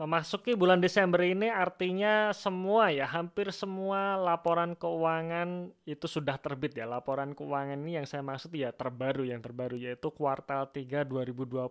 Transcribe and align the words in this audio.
Memasuki 0.00 0.56
bulan 0.56 0.80
Desember 0.80 1.20
ini 1.20 1.52
artinya 1.52 2.32
semua 2.32 2.88
ya, 2.88 3.04
hampir 3.04 3.52
semua 3.52 4.16
laporan 4.16 4.72
keuangan 4.72 5.68
itu 5.84 6.08
sudah 6.08 6.40
terbit 6.40 6.72
ya. 6.72 6.88
Laporan 6.88 7.36
keuangan 7.36 7.76
ini 7.76 8.00
yang 8.00 8.08
saya 8.08 8.24
maksud 8.24 8.48
ya 8.56 8.72
terbaru, 8.72 9.28
yang 9.28 9.44
terbaru 9.44 9.76
yaitu 9.76 10.08
kuartal 10.08 10.72
3 10.72 11.04
2020. 11.04 11.68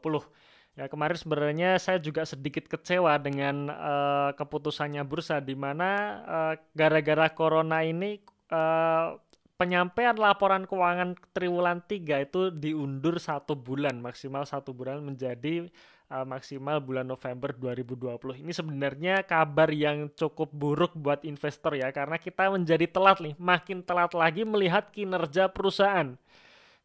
Ya, 0.77 0.85
kemarin 0.85 1.17
sebenarnya 1.17 1.81
saya 1.81 1.97
juga 1.97 2.21
sedikit 2.21 2.69
kecewa 2.69 3.17
dengan 3.17 3.65
uh, 3.73 4.29
keputusannya 4.37 5.01
bursa 5.09 5.41
di 5.41 5.57
mana 5.57 5.89
uh, 6.21 6.53
gara-gara 6.77 7.33
corona 7.33 7.81
ini 7.81 8.21
uh, 8.53 9.17
penyampaian 9.57 10.13
laporan 10.13 10.69
keuangan 10.69 11.17
triwulan 11.33 11.81
3 11.81 12.29
itu 12.29 12.53
diundur 12.53 13.17
satu 13.17 13.57
bulan, 13.57 13.97
maksimal 13.97 14.45
satu 14.45 14.69
bulan 14.69 15.01
menjadi 15.01 15.65
uh, 16.09 16.25
maksimal 16.25 16.81
bulan 16.81 17.05
November 17.05 17.53
2020. 17.53 18.43
Ini 18.43 18.51
sebenarnya 18.51 19.15
kabar 19.23 19.69
yang 19.69 20.09
cukup 20.13 20.49
buruk 20.51 20.97
buat 20.97 21.21
investor 21.23 21.77
ya 21.77 21.93
karena 21.93 22.17
kita 22.17 22.49
menjadi 22.49 22.85
telat 22.89 23.21
nih, 23.21 23.37
makin 23.37 23.85
telat 23.85 24.11
lagi 24.17 24.43
melihat 24.43 24.89
kinerja 24.89 25.47
perusahaan. 25.49 26.17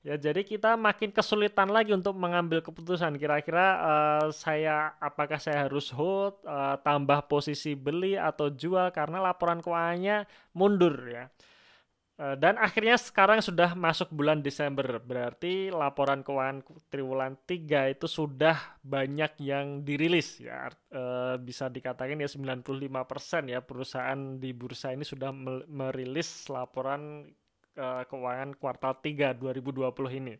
Ya, 0.04 0.20
jadi 0.20 0.44
kita 0.44 0.76
makin 0.76 1.08
kesulitan 1.08 1.72
lagi 1.72 1.96
untuk 1.96 2.12
mengambil 2.12 2.60
keputusan. 2.60 3.16
Kira-kira 3.16 3.66
uh, 3.80 4.26
saya 4.36 4.92
apakah 5.00 5.40
saya 5.40 5.64
harus 5.64 5.88
hold, 5.88 6.44
uh, 6.44 6.76
tambah 6.84 7.24
posisi 7.24 7.72
beli 7.72 8.12
atau 8.12 8.52
jual 8.52 8.92
karena 8.92 9.24
laporan 9.24 9.64
keuangannya 9.64 10.28
mundur 10.52 10.92
ya. 11.08 11.32
Eh, 12.14 12.38
dan 12.38 12.54
akhirnya 12.62 12.94
sekarang 12.94 13.42
sudah 13.42 13.74
masuk 13.74 14.14
bulan 14.14 14.38
Desember, 14.38 14.86
berarti 15.02 15.74
laporan 15.74 16.22
keuangan 16.22 16.62
triwulan 16.86 17.34
3 17.42 17.90
itu 17.90 18.06
sudah 18.06 18.78
banyak 18.86 19.34
yang 19.42 19.82
dirilis 19.82 20.38
ya. 20.38 20.70
E, 20.94 21.02
bisa 21.42 21.66
dikatakan 21.66 22.22
ya 22.22 22.30
95% 22.30 23.50
ya 23.50 23.58
perusahaan 23.66 24.38
di 24.38 24.54
bursa 24.54 24.94
ini 24.94 25.02
sudah 25.02 25.34
merilis 25.66 26.46
laporan 26.54 27.26
e, 27.74 27.86
keuangan 28.06 28.54
kuartal 28.62 29.02
3 29.02 29.34
2020 29.34 29.90
ini. 30.22 30.38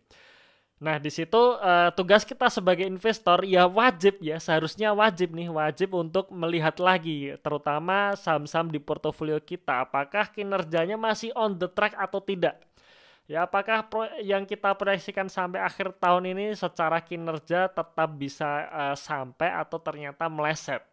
Nah, 0.82 0.98
di 0.98 1.06
situ 1.08 1.38
uh, 1.38 1.88
tugas 1.94 2.26
kita 2.26 2.50
sebagai 2.50 2.84
investor 2.84 3.46
ya 3.46 3.64
wajib 3.64 4.18
ya, 4.18 4.42
seharusnya 4.42 4.90
wajib 4.90 5.30
nih, 5.30 5.46
wajib 5.48 5.94
untuk 5.94 6.28
melihat 6.34 6.76
lagi 6.82 7.38
terutama 7.40 8.18
saham-saham 8.18 8.68
di 8.68 8.82
portofolio 8.82 9.38
kita 9.38 9.86
apakah 9.86 10.28
kinerjanya 10.34 10.98
masih 10.98 11.30
on 11.38 11.54
the 11.56 11.70
track 11.70 11.94
atau 11.94 12.18
tidak. 12.18 12.58
Ya, 13.24 13.48
apakah 13.48 13.88
pro 13.88 14.04
yang 14.20 14.44
kita 14.44 14.76
proyeksikan 14.76 15.32
sampai 15.32 15.64
akhir 15.64 15.96
tahun 15.96 16.36
ini 16.36 16.52
secara 16.52 17.00
kinerja 17.00 17.72
tetap 17.72 18.10
bisa 18.20 18.68
uh, 18.68 18.96
sampai 18.98 19.48
atau 19.48 19.80
ternyata 19.80 20.28
meleset. 20.28 20.84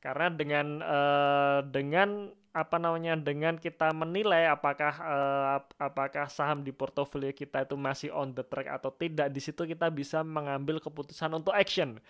Karena 0.00 0.28
dengan 0.30 0.66
uh, 0.84 1.60
dengan 1.66 2.30
apa 2.56 2.80
namanya 2.80 3.20
dengan 3.20 3.60
kita 3.60 3.92
menilai 3.92 4.48
apakah 4.48 4.94
uh, 4.96 5.60
apakah 5.76 6.24
saham 6.32 6.64
di 6.64 6.72
portofolio 6.72 7.28
kita 7.36 7.68
itu 7.68 7.76
masih 7.76 8.08
on 8.16 8.32
the 8.32 8.40
track 8.40 8.64
atau 8.72 8.88
tidak 8.96 9.28
di 9.28 9.44
situ 9.44 9.68
kita 9.68 9.92
bisa 9.92 10.24
mengambil 10.24 10.80
keputusan 10.80 11.36
untuk 11.36 11.52
action. 11.52 12.00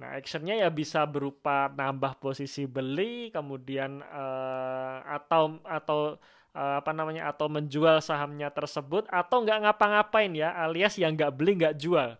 Nah, 0.00 0.16
actionnya 0.16 0.56
ya 0.56 0.72
bisa 0.72 1.04
berupa 1.04 1.68
nambah 1.68 2.16
posisi 2.16 2.64
beli, 2.64 3.28
kemudian 3.28 4.00
uh, 4.00 5.04
atau 5.04 5.60
atau 5.68 6.16
uh, 6.56 6.74
apa 6.80 6.90
namanya 6.96 7.28
atau 7.28 7.52
menjual 7.52 8.00
sahamnya 8.00 8.48
tersebut 8.48 9.04
atau 9.12 9.44
nggak 9.44 9.68
ngapa-ngapain 9.68 10.32
ya, 10.32 10.56
alias 10.56 10.96
yang 10.96 11.12
nggak 11.12 11.36
beli 11.36 11.60
nggak 11.60 11.76
jual. 11.76 12.16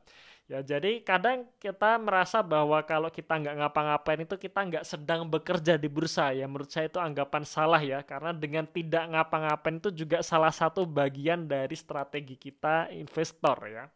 Ya, 0.51 0.67
jadi 0.67 0.99
kadang 1.07 1.47
kita 1.63 1.95
merasa 2.03 2.43
bahwa 2.43 2.83
kalau 2.83 3.07
kita 3.07 3.39
nggak 3.39 3.55
ngapa-ngapain 3.63 4.27
itu 4.27 4.35
kita 4.35 4.67
nggak 4.67 4.83
sedang 4.83 5.23
bekerja 5.23 5.79
di 5.79 5.87
bursa 5.87 6.35
ya. 6.35 6.51
Menurut 6.51 6.67
saya 6.75 6.91
itu 6.91 6.99
anggapan 6.99 7.47
salah 7.47 7.79
ya, 7.79 8.03
karena 8.03 8.35
dengan 8.35 8.67
tidak 8.67 9.15
ngapa-ngapain 9.15 9.79
itu 9.79 9.95
juga 9.95 10.27
salah 10.27 10.51
satu 10.51 10.83
bagian 10.83 11.47
dari 11.47 11.79
strategi 11.79 12.35
kita 12.35 12.91
investor 12.91 13.63
ya. 13.71 13.87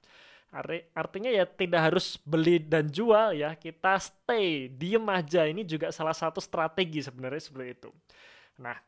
Artinya 0.95 1.35
ya 1.35 1.43
tidak 1.43 1.91
harus 1.91 2.23
beli 2.23 2.63
dan 2.63 2.87
jual 2.87 3.35
ya, 3.35 3.59
kita 3.59 3.99
stay, 3.99 4.71
diem 4.71 5.03
aja. 5.11 5.51
Ini 5.51 5.67
juga 5.67 5.91
salah 5.91 6.15
satu 6.15 6.39
strategi 6.39 7.03
sebenarnya 7.03 7.43
seperti 7.43 7.83
itu. 7.83 7.91
Nah, 8.63 8.79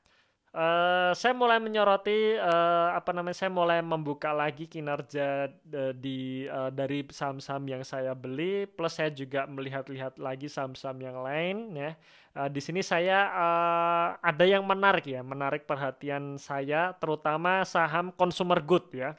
Uh, 0.57 1.13
saya 1.13 1.37
mulai 1.37 1.61
menyoroti 1.61 2.33
uh, 2.41 2.97
apa 2.97 3.13
namanya 3.13 3.37
saya 3.37 3.53
mulai 3.53 3.85
membuka 3.85 4.33
lagi 4.33 4.65
kinerja 4.65 5.53
uh, 5.53 5.93
di 5.93 6.49
uh, 6.49 6.73
dari 6.73 7.05
saham-saham 7.13 7.69
yang 7.69 7.85
saya 7.85 8.17
beli 8.17 8.65
plus 8.65 8.97
saya 8.97 9.13
juga 9.13 9.45
melihat-lihat 9.45 10.17
lagi 10.17 10.49
saham-saham 10.49 10.97
yang 11.05 11.21
lain 11.21 11.77
ya. 11.77 11.93
Uh, 12.33 12.49
di 12.49 12.65
sini 12.65 12.81
saya 12.81 13.29
uh, 13.37 14.09
ada 14.25 14.49
yang 14.49 14.65
menarik 14.65 15.05
ya 15.05 15.21
menarik 15.21 15.69
perhatian 15.69 16.41
saya 16.41 16.97
terutama 16.97 17.61
saham 17.69 18.09
consumer 18.17 18.57
good 18.65 18.89
ya 18.97 19.13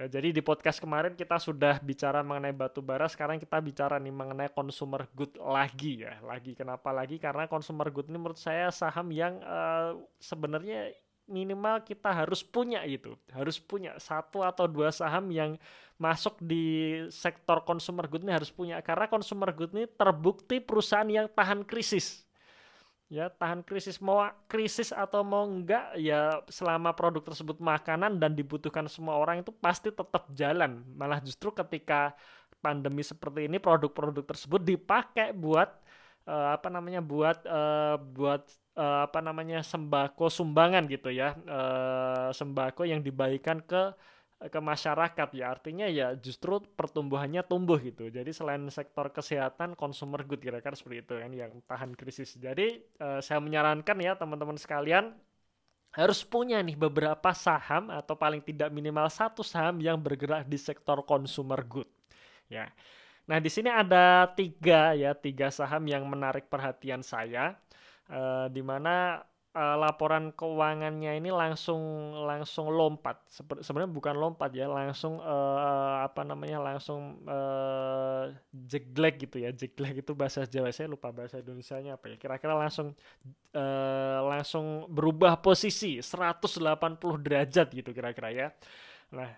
Ya, 0.00 0.08
jadi 0.08 0.32
di 0.32 0.40
podcast 0.40 0.80
kemarin 0.80 1.12
kita 1.12 1.36
sudah 1.36 1.76
bicara 1.84 2.24
mengenai 2.24 2.56
batu 2.56 2.80
bara, 2.80 3.04
sekarang 3.04 3.36
kita 3.36 3.60
bicara 3.60 4.00
nih 4.00 4.08
mengenai 4.08 4.48
consumer 4.48 5.04
good 5.12 5.36
lagi 5.36 6.08
ya. 6.08 6.16
Lagi 6.24 6.56
kenapa 6.56 6.88
lagi? 6.88 7.20
Karena 7.20 7.44
consumer 7.44 7.92
good 7.92 8.08
ini 8.08 8.16
menurut 8.16 8.40
saya 8.40 8.72
saham 8.72 9.12
yang 9.12 9.36
uh, 9.44 10.00
sebenarnya 10.16 10.96
minimal 11.28 11.84
kita 11.84 12.16
harus 12.16 12.40
punya 12.40 12.80
itu. 12.88 13.12
Harus 13.28 13.60
punya 13.60 13.92
satu 14.00 14.40
atau 14.40 14.64
dua 14.64 14.88
saham 14.88 15.28
yang 15.28 15.60
masuk 16.00 16.40
di 16.40 16.96
sektor 17.12 17.60
consumer 17.68 18.08
good 18.08 18.24
ini 18.24 18.32
harus 18.32 18.48
punya 18.48 18.80
karena 18.80 19.04
consumer 19.04 19.52
good 19.52 19.76
ini 19.76 19.84
terbukti 19.84 20.64
perusahaan 20.64 21.04
yang 21.04 21.28
tahan 21.28 21.60
krisis 21.60 22.24
ya 23.10 23.26
tahan 23.26 23.66
krisis 23.66 23.98
mau 23.98 24.22
krisis 24.46 24.94
atau 24.94 25.26
mau 25.26 25.42
enggak 25.42 25.98
ya 25.98 26.38
selama 26.46 26.94
produk 26.94 27.26
tersebut 27.26 27.58
makanan 27.58 28.22
dan 28.22 28.38
dibutuhkan 28.38 28.86
semua 28.86 29.18
orang 29.18 29.42
itu 29.42 29.50
pasti 29.50 29.90
tetap 29.90 30.30
jalan. 30.30 30.86
Malah 30.94 31.18
justru 31.18 31.50
ketika 31.50 32.14
pandemi 32.62 33.02
seperti 33.02 33.50
ini 33.50 33.58
produk-produk 33.58 34.22
tersebut 34.22 34.62
dipakai 34.62 35.34
buat 35.34 35.74
uh, 36.30 36.54
apa 36.54 36.70
namanya 36.70 37.02
buat 37.02 37.42
uh, 37.50 37.98
buat 37.98 38.46
uh, 38.78 39.10
apa 39.10 39.18
namanya 39.18 39.66
sembako 39.66 40.30
sumbangan 40.30 40.86
gitu 40.86 41.10
ya. 41.10 41.34
Uh, 41.50 42.30
sembako 42.30 42.86
yang 42.86 43.02
dibagikan 43.02 43.58
ke 43.58 43.90
ke 44.48 44.56
masyarakat 44.56 45.28
ya. 45.36 45.52
Artinya 45.52 45.84
ya 45.84 46.16
justru 46.16 46.64
pertumbuhannya 46.64 47.44
tumbuh 47.44 47.76
gitu. 47.76 48.08
Jadi 48.08 48.32
selain 48.32 48.64
sektor 48.72 49.12
kesehatan 49.12 49.76
consumer 49.76 50.24
good 50.24 50.40
kira-kira 50.40 50.72
seperti 50.72 51.04
itu 51.04 51.14
kan 51.20 51.32
yang 51.36 51.52
tahan 51.68 51.92
krisis. 51.92 52.40
Jadi 52.40 52.80
uh, 53.04 53.20
saya 53.20 53.44
menyarankan 53.44 53.96
ya 54.00 54.16
teman-teman 54.16 54.56
sekalian 54.56 55.12
harus 55.90 56.22
punya 56.22 56.62
nih 56.62 56.78
beberapa 56.78 57.34
saham 57.34 57.90
atau 57.90 58.14
paling 58.14 58.40
tidak 58.40 58.70
minimal 58.70 59.10
satu 59.10 59.42
saham 59.42 59.82
yang 59.82 59.98
bergerak 59.98 60.46
di 60.46 60.56
sektor 60.56 61.02
consumer 61.04 61.60
good 61.66 61.90
ya. 62.46 62.70
Nah 63.26 63.38
di 63.42 63.50
sini 63.50 63.68
ada 63.68 64.30
tiga 64.32 64.94
ya 64.94 65.12
tiga 65.12 65.50
saham 65.50 65.84
yang 65.90 66.06
menarik 66.06 66.46
perhatian 66.46 67.02
saya 67.02 67.58
uh, 68.06 68.46
di 68.48 68.62
mana 68.62 69.20
uh, 69.54 69.76
laporan 69.78 70.30
keuangannya 70.34 71.18
ini 71.18 71.30
langsung 71.34 72.12
langsung 72.26 72.70
lompat. 72.70 73.22
Sebenarnya 73.62 73.90
bukan 73.90 74.14
lompat 74.14 74.54
ya 74.54 74.70
langsung 74.70 75.18
uh, 75.18 76.06
apa 76.06 76.22
namanya 76.22 76.62
langsung 76.62 77.22
uh, 77.26 78.30
jeglek 78.52 79.26
gitu 79.26 79.42
ya. 79.42 79.50
Jeglek 79.50 80.06
itu 80.06 80.12
bahasa 80.14 80.46
Jawa 80.46 80.70
saya 80.70 80.90
lupa 80.90 81.10
bahasa 81.10 81.42
Indonesia-nya 81.42 81.98
apa 81.98 82.14
ya. 82.14 82.16
Kira-kira 82.18 82.54
langsung 82.54 82.94
uh, 83.54 84.18
langsung 84.30 84.86
berubah 84.90 85.38
posisi 85.42 85.98
180 85.98 87.00
derajat 87.22 87.68
gitu 87.74 87.90
kira-kira 87.90 88.28
ya. 88.30 88.48
Nah 89.10 89.30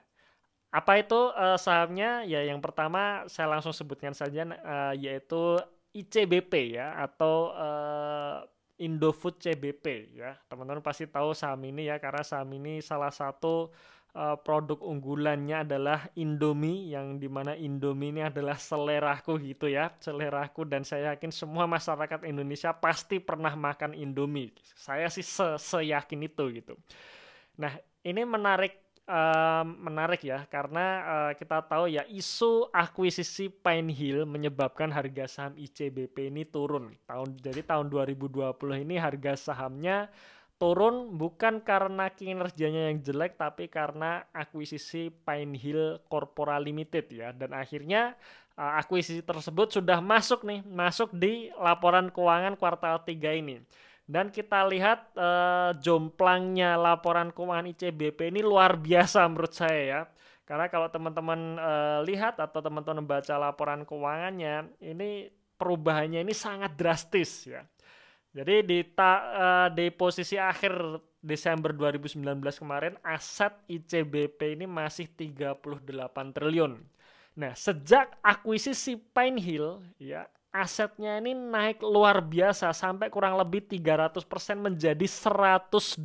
apa 0.72 0.92
itu 1.00 1.20
uh, 1.36 1.56
sahamnya? 1.60 2.24
Ya 2.24 2.44
yang 2.44 2.60
pertama 2.60 3.28
saya 3.28 3.48
langsung 3.48 3.76
sebutkan 3.76 4.16
saja 4.16 4.44
uh, 4.44 4.94
yaitu 4.96 5.60
ICBP 5.92 6.80
ya 6.80 6.96
atau 6.96 7.52
uh, 7.52 8.40
Indofood 8.80 9.36
CBP 9.42 10.16
ya. 10.16 10.38
Teman-teman 10.48 10.80
pasti 10.80 11.04
tahu 11.04 11.36
saham 11.36 11.60
ini 11.68 11.92
ya 11.92 12.00
karena 12.00 12.24
saham 12.24 12.48
ini 12.56 12.80
salah 12.80 13.12
satu 13.12 13.68
uh, 14.16 14.36
produk 14.40 14.80
unggulannya 14.80 15.64
adalah 15.64 16.08
Indomie 16.16 16.92
yang 16.92 17.20
di 17.20 17.28
mana 17.28 17.56
Indomie 17.56 18.12
ini 18.12 18.22
adalah 18.24 18.56
seleraku 18.56 19.40
gitu 19.42 19.68
ya. 19.68 19.92
Seleraku 20.00 20.64
dan 20.68 20.84
saya 20.84 21.16
yakin 21.16 21.32
semua 21.32 21.68
masyarakat 21.68 22.24
Indonesia 22.24 22.72
pasti 22.72 23.20
pernah 23.20 23.52
makan 23.52 23.92
Indomie. 23.96 24.52
Saya 24.76 25.08
sih 25.12 25.24
se 25.24 25.56
seyakin 25.60 26.20
itu 26.24 26.44
gitu. 26.52 26.74
Nah 27.60 27.76
ini 28.04 28.24
menarik 28.24 28.91
uh, 29.08 29.64
menarik 29.66 30.22
ya 30.22 30.44
karena 30.46 30.86
uh, 31.02 31.32
kita 31.34 31.62
tahu 31.66 31.90
ya 31.90 32.06
isu 32.06 32.70
akuisisi 32.70 33.50
Pine 33.50 33.90
Hill 33.90 34.28
menyebabkan 34.28 34.92
harga 34.92 35.26
saham 35.26 35.54
ICBP 35.58 36.30
ini 36.30 36.46
turun. 36.46 36.94
Tahun 37.06 37.28
jadi 37.38 37.62
tahun 37.66 37.90
2020 37.90 38.54
ini 38.84 38.96
harga 38.98 39.32
sahamnya 39.38 40.10
turun 40.60 41.18
bukan 41.18 41.58
karena 41.58 42.06
kinerjanya 42.14 42.94
yang 42.94 43.02
jelek 43.02 43.34
tapi 43.34 43.66
karena 43.66 44.22
akuisisi 44.30 45.10
Pine 45.10 45.58
Hill 45.58 45.98
Corpora 46.06 46.62
Limited 46.62 47.10
ya. 47.10 47.34
Dan 47.34 47.56
akhirnya 47.56 48.14
uh, 48.54 48.78
akuisisi 48.78 49.24
tersebut 49.24 49.80
sudah 49.80 49.98
masuk 49.98 50.46
nih 50.46 50.60
masuk 50.62 51.10
di 51.10 51.50
laporan 51.58 52.12
keuangan 52.12 52.54
kuartal 52.54 53.02
3 53.02 53.40
ini 53.42 53.62
dan 54.12 54.28
kita 54.28 54.68
lihat 54.68 55.16
uh, 55.16 55.72
jomplangnya 55.80 56.76
laporan 56.76 57.32
keuangan 57.32 57.72
ICBP 57.72 58.28
ini 58.28 58.44
luar 58.44 58.76
biasa 58.76 59.24
menurut 59.24 59.56
saya 59.56 59.80
ya 59.80 60.00
karena 60.44 60.68
kalau 60.68 60.92
teman-teman 60.92 61.56
uh, 61.56 62.04
lihat 62.04 62.36
atau 62.36 62.60
teman-teman 62.60 63.08
baca 63.08 63.34
laporan 63.40 63.88
keuangannya 63.88 64.68
ini 64.84 65.32
perubahannya 65.56 66.20
ini 66.20 66.36
sangat 66.36 66.76
drastis 66.76 67.48
ya 67.48 67.64
jadi 68.32 68.64
di 68.64 68.80
ta, 68.92 69.12
uh, 69.32 69.68
di 69.68 69.92
posisi 69.92 70.40
akhir 70.40 71.00
Desember 71.20 71.70
2019 71.70 72.40
kemarin 72.58 72.96
aset 73.04 73.52
ICBP 73.68 74.58
ini 74.58 74.66
masih 74.66 75.06
38 75.06 75.60
triliun. 76.34 76.80
Nah, 77.38 77.52
sejak 77.52 78.16
akuisisi 78.24 78.96
Pine 78.98 79.38
Hill 79.38 79.84
ya 80.00 80.24
asetnya 80.52 81.16
ini 81.16 81.32
naik 81.32 81.80
luar 81.80 82.20
biasa 82.20 82.76
sampai 82.76 83.08
kurang 83.08 83.40
lebih 83.40 83.64
300% 83.64 84.20
menjadi 84.60 85.06
102 85.08 85.96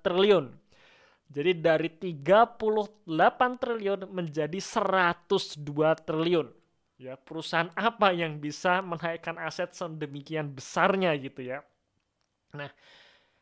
triliun. 0.00 0.56
Jadi 1.30 1.52
dari 1.62 1.88
38 2.18 3.62
triliun 3.62 4.00
menjadi 4.10 4.58
102 4.58 5.62
triliun. 6.02 6.48
Ya, 7.00 7.16
perusahaan 7.16 7.70
apa 7.78 8.12
yang 8.12 8.42
bisa 8.42 8.82
menaikkan 8.82 9.38
aset 9.40 9.72
sedemikian 9.72 10.50
besarnya 10.52 11.14
gitu 11.16 11.46
ya. 11.46 11.62
Nah, 12.52 12.68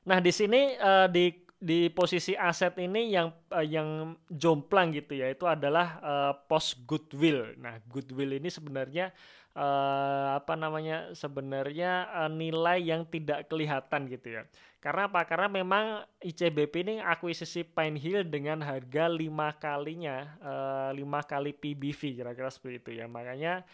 nah 0.05 0.19
di 0.21 0.31
sini 0.31 0.79
uh, 0.79 1.09
di 1.11 1.49
di 1.59 1.91
posisi 1.91 2.39
aset 2.39 2.79
ini 2.79 3.11
yang 3.11 3.35
uh, 3.51 3.67
yang 3.67 4.15
jomplang 4.31 4.95
gitu 4.95 5.19
ya 5.19 5.35
itu 5.35 5.43
adalah 5.43 5.99
uh, 5.99 6.33
pos 6.47 6.79
goodwill. 6.87 7.51
Nah, 7.59 7.83
goodwill 7.91 8.39
ini 8.39 8.47
sebenarnya 8.47 9.11
uh, 9.57 10.37
apa 10.37 10.59
namanya? 10.59 11.13
sebenarnya 11.17 12.09
uh, 12.13 12.31
nilai 12.31 12.83
yang 12.83 13.09
tidak 13.09 13.49
kelihatan 13.49 14.11
gitu 14.11 14.41
ya. 14.41 14.43
Karena 14.79 15.11
apa? 15.11 15.27
Karena 15.27 15.51
memang 15.51 16.07
ICBP 16.23 16.75
ini 16.87 16.95
akuisisi 17.03 17.67
Pine 17.67 17.99
Hill 17.99 18.31
dengan 18.31 18.63
harga 18.63 19.11
lima 19.11 19.51
kalinya, 19.59 20.39
uh, 20.39 20.91
lima 20.95 21.27
kali 21.27 21.51
PBV 21.51 22.23
kira-kira 22.23 22.47
seperti 22.47 22.77
itu 22.79 22.91
ya. 23.03 23.07
Makanya 23.11 23.67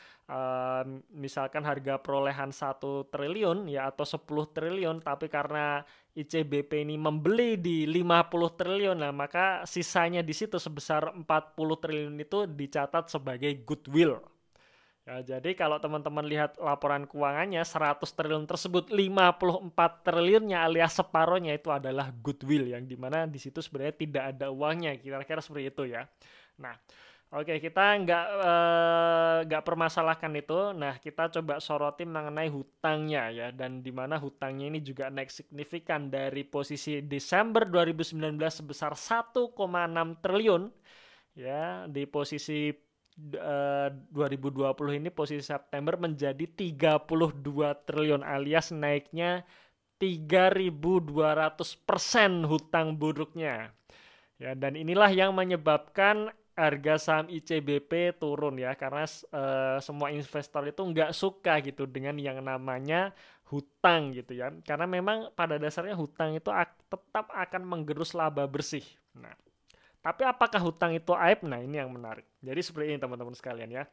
misalkan 1.12 1.68
harga 1.68 2.00
perolehan 2.00 2.48
satu 2.48 3.04
triliun 3.12 3.68
ya 3.68 3.92
atau 3.92 4.08
10 4.08 4.56
triliun, 4.56 5.04
tapi 5.04 5.28
karena 5.28 5.84
ICBP 6.16 6.80
ini 6.80 6.96
membeli 6.96 7.60
di 7.60 7.84
50 7.84 8.56
triliun, 8.56 9.04
nah 9.04 9.12
maka 9.12 9.68
sisanya 9.68 10.24
di 10.24 10.32
situ 10.32 10.56
sebesar 10.56 11.12
40 11.12 11.28
triliun 11.76 12.16
itu 12.16 12.48
dicatat 12.48 13.12
sebagai 13.12 13.52
goodwill 13.68 14.16
Ya, 15.04 15.20
jadi 15.36 15.52
kalau 15.52 15.76
teman-teman 15.76 16.24
lihat 16.24 16.56
laporan 16.56 17.04
keuangannya 17.04 17.60
100 17.60 18.00
triliun 18.08 18.48
tersebut 18.48 18.88
54 18.88 20.00
triliunnya 20.00 20.64
alias 20.64 20.96
separohnya 20.96 21.52
itu 21.52 21.68
adalah 21.68 22.08
goodwill 22.24 22.64
yang 22.72 22.88
di 22.88 22.96
mana 22.96 23.28
di 23.28 23.36
situ 23.36 23.60
sebenarnya 23.60 24.00
tidak 24.00 24.24
ada 24.32 24.48
uangnya 24.48 24.96
kira-kira 24.96 25.44
seperti 25.44 25.68
itu 25.68 25.92
ya. 25.92 26.08
Nah, 26.56 26.72
oke 27.36 27.52
kita 27.60 27.84
nggak 28.00 28.26
eh, 28.32 29.38
nggak 29.44 29.60
uh, 29.60 29.66
permasalahkan 29.68 30.32
itu. 30.40 30.72
Nah 30.72 30.96
kita 30.96 31.28
coba 31.36 31.60
soroti 31.60 32.08
mengenai 32.08 32.48
hutangnya 32.48 33.28
ya 33.28 33.48
dan 33.52 33.84
di 33.84 33.92
mana 33.92 34.16
hutangnya 34.16 34.72
ini 34.72 34.80
juga 34.80 35.12
naik 35.12 35.28
signifikan 35.28 36.08
dari 36.08 36.48
posisi 36.48 37.04
Desember 37.04 37.68
2019 37.68 38.40
sebesar 38.40 38.96
1,6 38.96 39.52
triliun 40.24 40.62
ya 41.36 41.84
di 41.92 42.08
posisi 42.08 42.72
2020 43.14 44.58
eh, 44.90 44.98
ini 44.98 45.10
posisi 45.14 45.46
September 45.46 45.94
menjadi 45.94 46.44
32 46.50 47.86
triliun 47.86 48.26
alias 48.26 48.74
naiknya 48.74 49.46
3.200 50.02 51.86
persen 51.86 52.42
hutang 52.42 52.98
buruknya. 52.98 53.70
Ya, 54.42 54.58
dan 54.58 54.74
inilah 54.74 55.14
yang 55.14 55.30
menyebabkan 55.30 56.34
harga 56.54 56.94
saham 56.98 57.26
ICBP 57.26 58.18
turun 58.18 58.54
ya 58.58 58.78
karena 58.78 59.06
uh, 59.34 59.78
semua 59.82 60.14
investor 60.14 60.62
itu 60.70 60.86
nggak 60.86 61.10
suka 61.10 61.58
gitu 61.66 61.82
dengan 61.90 62.14
yang 62.14 62.38
namanya 62.38 63.10
hutang 63.50 64.14
gitu 64.14 64.38
ya 64.38 64.54
karena 64.62 64.86
memang 64.86 65.34
pada 65.34 65.58
dasarnya 65.58 65.98
hutang 65.98 66.38
itu 66.38 66.50
tetap 66.86 67.26
akan 67.34 67.62
menggerus 67.66 68.14
laba 68.14 68.46
bersih. 68.46 68.86
Nah, 69.18 69.34
tapi 70.04 70.22
apakah 70.28 70.60
hutang 70.60 70.92
itu 70.92 71.16
aib? 71.16 71.48
Nah, 71.48 71.64
ini 71.64 71.80
yang 71.80 71.88
menarik. 71.88 72.28
Jadi 72.44 72.60
seperti 72.60 72.92
ini 72.92 73.00
teman-teman 73.00 73.32
sekalian 73.32 73.72
ya. 73.72 73.84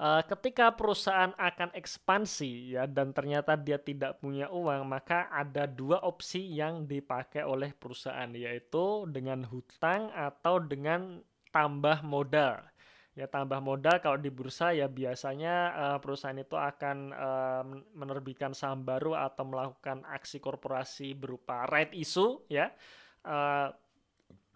Uh, 0.00 0.24
ketika 0.24 0.72
perusahaan 0.72 1.36
akan 1.36 1.76
ekspansi 1.76 2.72
ya 2.72 2.88
dan 2.88 3.12
ternyata 3.12 3.52
dia 3.60 3.76
tidak 3.76 4.16
punya 4.24 4.48
uang, 4.48 4.88
maka 4.88 5.28
ada 5.28 5.68
dua 5.68 6.00
opsi 6.00 6.40
yang 6.40 6.88
dipakai 6.88 7.44
oleh 7.44 7.76
perusahaan 7.76 8.32
yaitu 8.32 9.04
dengan 9.12 9.44
hutang 9.44 10.08
atau 10.16 10.56
dengan 10.56 11.20
tambah 11.52 12.00
modal. 12.00 12.64
Ya 13.12 13.28
tambah 13.28 13.60
modal 13.60 14.00
kalau 14.00 14.16
di 14.16 14.32
bursa 14.32 14.72
ya 14.72 14.88
biasanya 14.88 15.54
uh, 15.76 15.98
perusahaan 16.00 16.40
itu 16.40 16.56
akan 16.56 17.12
uh, 17.12 17.64
menerbitkan 17.92 18.56
saham 18.56 18.80
baru 18.88 19.12
atau 19.12 19.44
melakukan 19.44 20.00
aksi 20.08 20.40
korporasi 20.40 21.12
berupa 21.12 21.68
right 21.68 21.92
issue 21.92 22.40
ya. 22.48 22.72
Uh, 23.20 23.68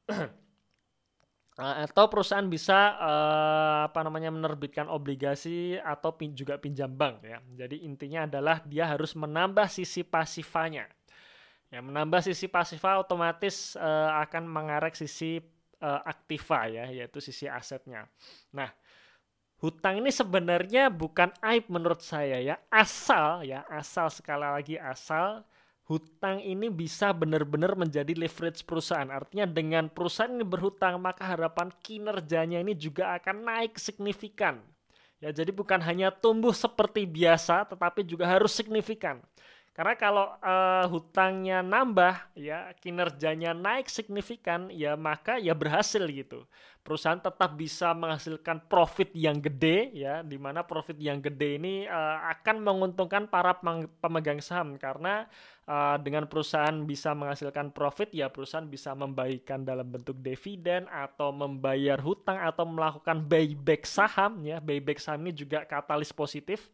atau 1.54 2.10
perusahaan 2.10 2.46
bisa 2.50 2.98
uh, 2.98 3.80
apa 3.86 4.02
namanya 4.02 4.34
menerbitkan 4.34 4.90
obligasi 4.90 5.78
atau 5.78 6.10
pin, 6.18 6.34
juga 6.34 6.58
pinjam 6.58 6.90
bank 6.90 7.22
ya. 7.22 7.38
Jadi 7.54 7.86
intinya 7.86 8.26
adalah 8.26 8.58
dia 8.66 8.90
harus 8.90 9.14
menambah 9.14 9.70
sisi 9.70 10.02
pasifanya. 10.02 10.90
Ya, 11.70 11.82
menambah 11.82 12.22
sisi 12.22 12.50
pasifa 12.50 12.98
otomatis 12.98 13.74
uh, 13.78 14.18
akan 14.22 14.46
mengarek 14.46 14.98
sisi 14.98 15.42
uh, 15.82 16.00
aktiva 16.02 16.66
ya, 16.70 16.90
yaitu 16.90 17.22
sisi 17.22 17.46
asetnya. 17.46 18.06
Nah, 18.54 18.70
hutang 19.62 20.02
ini 20.02 20.10
sebenarnya 20.10 20.90
bukan 20.90 21.30
aib 21.42 21.70
menurut 21.70 22.02
saya 22.02 22.38
ya, 22.42 22.58
asal 22.70 23.46
ya, 23.46 23.62
asal 23.70 24.10
sekali 24.10 24.42
lagi 24.42 24.76
asal 24.78 25.46
hutang 25.84 26.40
ini 26.40 26.72
bisa 26.72 27.12
benar-benar 27.12 27.76
menjadi 27.76 28.16
leverage 28.16 28.64
perusahaan. 28.64 29.08
Artinya 29.12 29.44
dengan 29.44 29.92
perusahaan 29.92 30.32
ini 30.32 30.44
berhutang, 30.44 30.96
maka 30.96 31.28
harapan 31.28 31.68
kinerjanya 31.84 32.64
ini 32.64 32.72
juga 32.72 33.16
akan 33.20 33.44
naik 33.44 33.76
signifikan. 33.76 34.64
Ya, 35.20 35.32
jadi 35.32 35.52
bukan 35.52 35.80
hanya 35.80 36.12
tumbuh 36.12 36.52
seperti 36.52 37.08
biasa, 37.08 37.64
tetapi 37.68 38.04
juga 38.04 38.28
harus 38.28 38.52
signifikan. 38.52 39.24
Karena 39.74 39.98
kalau 39.98 40.30
uh, 40.38 40.86
hutangnya 40.86 41.58
nambah, 41.58 42.38
ya 42.38 42.70
kinerjanya 42.78 43.50
naik 43.50 43.90
signifikan, 43.90 44.70
ya 44.70 44.94
maka 44.94 45.42
ya 45.42 45.50
berhasil 45.50 45.98
gitu. 46.06 46.46
Perusahaan 46.86 47.18
tetap 47.18 47.58
bisa 47.58 47.90
menghasilkan 47.90 48.70
profit 48.70 49.10
yang 49.18 49.42
gede, 49.42 49.90
ya, 49.90 50.22
di 50.22 50.38
mana 50.38 50.62
profit 50.62 50.94
yang 51.02 51.18
gede 51.18 51.58
ini 51.58 51.74
uh, 51.90 52.22
akan 52.38 52.62
menguntungkan 52.62 53.26
para 53.26 53.58
pemegang 53.98 54.38
saham 54.38 54.78
karena 54.78 55.26
uh, 55.66 55.98
dengan 55.98 56.30
perusahaan 56.30 56.86
bisa 56.86 57.10
menghasilkan 57.10 57.74
profit, 57.74 58.14
ya 58.14 58.30
perusahaan 58.30 58.70
bisa 58.70 58.94
membagikan 58.94 59.66
dalam 59.66 59.90
bentuk 59.90 60.14
dividen 60.22 60.86
atau 60.86 61.34
membayar 61.34 61.98
hutang 61.98 62.38
atau 62.38 62.62
melakukan 62.62 63.26
buyback 63.26 63.90
saham, 63.90 64.38
ya. 64.46 64.62
Buyback 64.62 65.02
saham 65.02 65.26
ini 65.26 65.34
juga 65.34 65.66
katalis 65.66 66.14
positif 66.14 66.70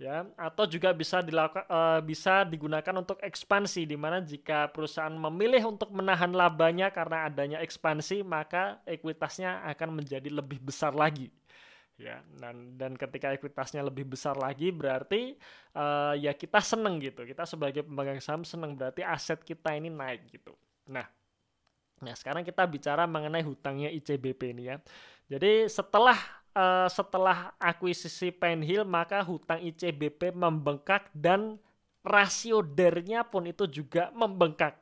ya 0.00 0.24
atau 0.32 0.64
juga 0.64 0.96
bisa 0.96 1.20
dilakukan 1.20 1.68
uh, 1.68 2.00
bisa 2.00 2.48
digunakan 2.48 2.96
untuk 2.96 3.20
ekspansi 3.20 3.84
di 3.84 4.00
mana 4.00 4.24
jika 4.24 4.72
perusahaan 4.72 5.12
memilih 5.12 5.76
untuk 5.76 5.92
menahan 5.92 6.32
labanya 6.32 6.88
karena 6.88 7.28
adanya 7.28 7.60
ekspansi 7.60 8.24
maka 8.24 8.80
ekuitasnya 8.88 9.60
akan 9.68 10.00
menjadi 10.00 10.32
lebih 10.32 10.56
besar 10.64 10.96
lagi. 10.96 11.28
Ya 12.00 12.24
dan 12.40 12.80
dan 12.80 12.96
ketika 12.96 13.28
ekuitasnya 13.36 13.84
lebih 13.84 14.08
besar 14.08 14.40
lagi 14.40 14.72
berarti 14.72 15.36
uh, 15.76 16.16
ya 16.16 16.32
kita 16.32 16.64
seneng 16.64 16.96
gitu. 17.04 17.28
Kita 17.28 17.44
sebagai 17.44 17.84
pemegang 17.84 18.24
saham 18.24 18.40
seneng 18.40 18.72
berarti 18.72 19.04
aset 19.04 19.44
kita 19.44 19.76
ini 19.76 19.92
naik 19.92 20.32
gitu. 20.32 20.56
Nah 20.88 21.04
nah 22.00 22.16
sekarang 22.16 22.40
kita 22.40 22.64
bicara 22.64 23.04
mengenai 23.04 23.44
hutangnya 23.44 23.92
ICBP 23.92 24.56
ini 24.56 24.72
ya. 24.72 24.80
Jadi 25.28 25.68
setelah 25.68 26.39
uh, 26.54 26.88
setelah 26.90 27.54
akuisisi 27.58 28.34
Penhill 28.34 28.86
maka 28.86 29.22
hutang 29.22 29.62
ICBP 29.62 30.34
membengkak 30.34 31.10
dan 31.14 31.60
rasio 32.00 32.64
dernya 32.64 33.26
pun 33.26 33.44
itu 33.44 33.68
juga 33.68 34.08
membengkak. 34.16 34.76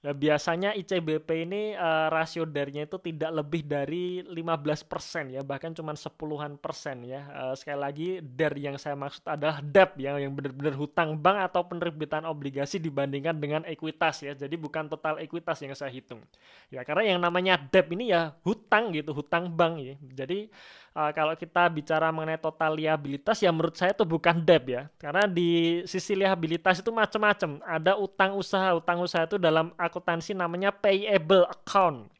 Nah, 0.00 0.16
biasanya 0.16 0.72
ICBP 0.80 1.44
ini 1.44 1.76
uh, 1.76 2.08
rasio 2.08 2.48
darinya 2.48 2.88
itu 2.88 2.96
tidak 3.04 3.36
lebih 3.36 3.68
dari 3.68 4.24
15% 4.24 5.28
ya, 5.28 5.44
bahkan 5.44 5.76
cuma 5.76 5.92
sepuluhan 5.92 6.56
persen 6.56 7.04
ya. 7.04 7.28
Uh, 7.28 7.52
sekali 7.52 7.76
lagi, 7.84 8.08
DER 8.24 8.56
yang 8.56 8.76
saya 8.80 8.96
maksud 8.96 9.20
adalah 9.28 9.60
debt 9.60 9.92
ya, 10.00 10.16
yang 10.16 10.32
benar-benar 10.32 10.72
hutang 10.72 11.20
bank 11.20 11.52
atau 11.52 11.68
penerbitan 11.68 12.24
obligasi 12.24 12.80
dibandingkan 12.80 13.36
dengan 13.36 13.60
ekuitas 13.68 14.24
ya. 14.24 14.32
Jadi 14.32 14.56
bukan 14.56 14.88
total 14.88 15.20
ekuitas 15.20 15.60
yang 15.60 15.76
saya 15.76 15.92
hitung. 15.92 16.24
Ya, 16.72 16.80
karena 16.80 17.04
yang 17.04 17.20
namanya 17.20 17.60
debt 17.60 17.92
ini 17.92 18.08
ya 18.08 18.32
hutang 18.40 18.96
gitu, 18.96 19.12
hutang 19.12 19.52
bank 19.52 19.84
ya. 19.84 19.94
Jadi 20.24 20.48
uh, 20.94 21.10
kalau 21.14 21.34
kita 21.38 21.68
bicara 21.70 22.10
mengenai 22.10 22.40
total 22.40 22.74
liabilitas 22.74 23.38
ya 23.38 23.50
menurut 23.54 23.76
saya 23.78 23.94
itu 23.94 24.02
bukan 24.06 24.42
debt 24.42 24.64
ya. 24.66 24.82
Karena 24.98 25.26
di 25.26 25.82
sisi 25.86 26.16
liabilitas 26.18 26.82
itu 26.82 26.90
macam-macam. 26.90 27.62
Ada 27.62 27.92
utang 27.98 28.34
usaha, 28.38 28.74
utang 28.74 28.98
usaha 29.02 29.26
itu 29.26 29.38
dalam 29.38 29.70
akuntansi 29.78 30.34
namanya 30.34 30.74
payable 30.74 31.46
account. 31.46 32.10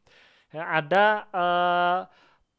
Ya, 0.51 0.67
ada 0.67 1.05
uh, 1.31 1.99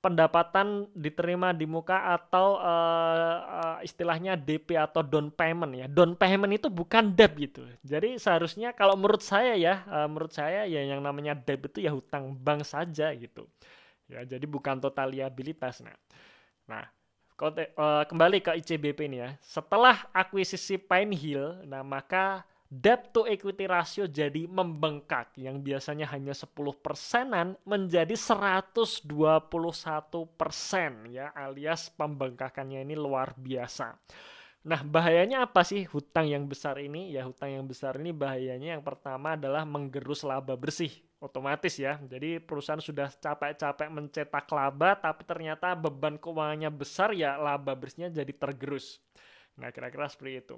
pendapatan 0.03 0.91
diterima 0.99 1.55
di 1.55 1.63
muka 1.63 1.95
atau 2.19 2.59
uh, 2.59 3.37
uh, 3.39 3.79
istilahnya 3.87 4.35
DP 4.35 4.75
atau 4.75 5.05
down 5.05 5.31
payment 5.31 5.79
ya. 5.79 5.87
Down 5.87 6.19
payment 6.19 6.59
itu 6.59 6.67
bukan 6.67 7.15
debt 7.15 7.39
gitu. 7.39 7.63
Jadi 7.87 8.19
seharusnya 8.19 8.75
kalau 8.75 8.99
menurut 8.99 9.23
saya 9.23 9.55
ya, 9.55 9.87
uh, 9.87 10.11
menurut 10.11 10.35
saya 10.35 10.67
ya 10.67 10.83
yang 10.83 11.05
namanya 11.05 11.39
debt 11.39 11.71
itu 11.71 11.87
ya 11.87 11.95
hutang 11.95 12.35
bank 12.35 12.67
saja 12.67 13.15
gitu. 13.15 13.47
Ya, 14.11 14.27
jadi 14.27 14.47
bukan 14.47 14.83
total 14.83 15.13
liabilitas. 15.15 15.83
Nah, 15.85 15.97
nah 16.67 16.85
kembali 18.07 18.39
ke 18.39 18.55
ICBP 18.63 19.11
ini 19.11 19.19
ya. 19.19 19.35
Setelah 19.43 20.07
akuisisi 20.15 20.79
Pine 20.79 21.11
Hill, 21.11 21.67
nah 21.67 21.83
maka 21.83 22.47
debt 22.73 23.13
to 23.13 23.29
equity 23.29 23.69
ratio 23.69 24.09
jadi 24.09 24.49
membengkak 24.49 25.37
yang 25.37 25.61
biasanya 25.61 26.09
hanya 26.09 26.33
10 26.33 26.55
persenan 26.81 27.53
menjadi 27.69 28.17
121 28.17 29.05
persen 30.41 31.05
ya 31.13 31.37
alias 31.37 31.93
pembengkakannya 31.93 32.81
ini 32.81 32.97
luar 32.97 33.37
biasa. 33.37 33.93
Nah 34.65 34.81
bahayanya 34.87 35.45
apa 35.45 35.67
sih 35.69 35.85
hutang 35.85 36.31
yang 36.33 36.49
besar 36.49 36.81
ini? 36.81 37.13
Ya 37.13 37.29
hutang 37.29 37.53
yang 37.53 37.69
besar 37.69 37.99
ini 38.01 38.15
bahayanya 38.15 38.79
yang 38.79 38.85
pertama 38.87 39.37
adalah 39.37 39.69
menggerus 39.69 40.25
laba 40.25 40.57
bersih 40.57 40.95
otomatis 41.23 41.79
ya. 41.79 42.03
Jadi 42.03 42.43
perusahaan 42.43 42.83
sudah 42.83 43.09
capek-capek 43.15 43.89
mencetak 43.89 44.47
laba 44.51 44.99
tapi 44.99 45.23
ternyata 45.23 45.79
beban 45.79 46.19
keuangannya 46.19 46.69
besar 46.75 47.15
ya 47.15 47.39
laba 47.39 47.79
bersihnya 47.79 48.11
jadi 48.11 48.35
tergerus. 48.35 48.99
Nah 49.55 49.71
kira-kira 49.71 50.11
seperti 50.11 50.43
itu. 50.43 50.57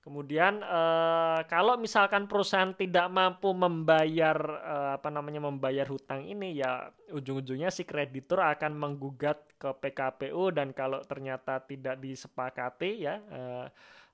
Kemudian 0.00 0.64
eh, 0.64 1.40
kalau 1.44 1.76
misalkan 1.76 2.24
perusahaan 2.24 2.72
tidak 2.72 3.04
mampu 3.12 3.52
membayar 3.52 4.36
eh, 4.64 4.90
apa 4.96 5.12
namanya 5.12 5.44
membayar 5.44 5.84
hutang 5.92 6.24
ini 6.24 6.56
ya 6.56 6.88
ujung-ujungnya 7.12 7.68
si 7.68 7.84
kreditur 7.84 8.40
akan 8.40 8.80
menggugat 8.80 9.44
ke 9.60 9.68
PKPU 9.68 10.56
dan 10.56 10.72
kalau 10.72 11.04
ternyata 11.04 11.60
tidak 11.68 12.00
disepakati 12.00 13.04
ya 13.04 13.20
eh, 13.28 13.66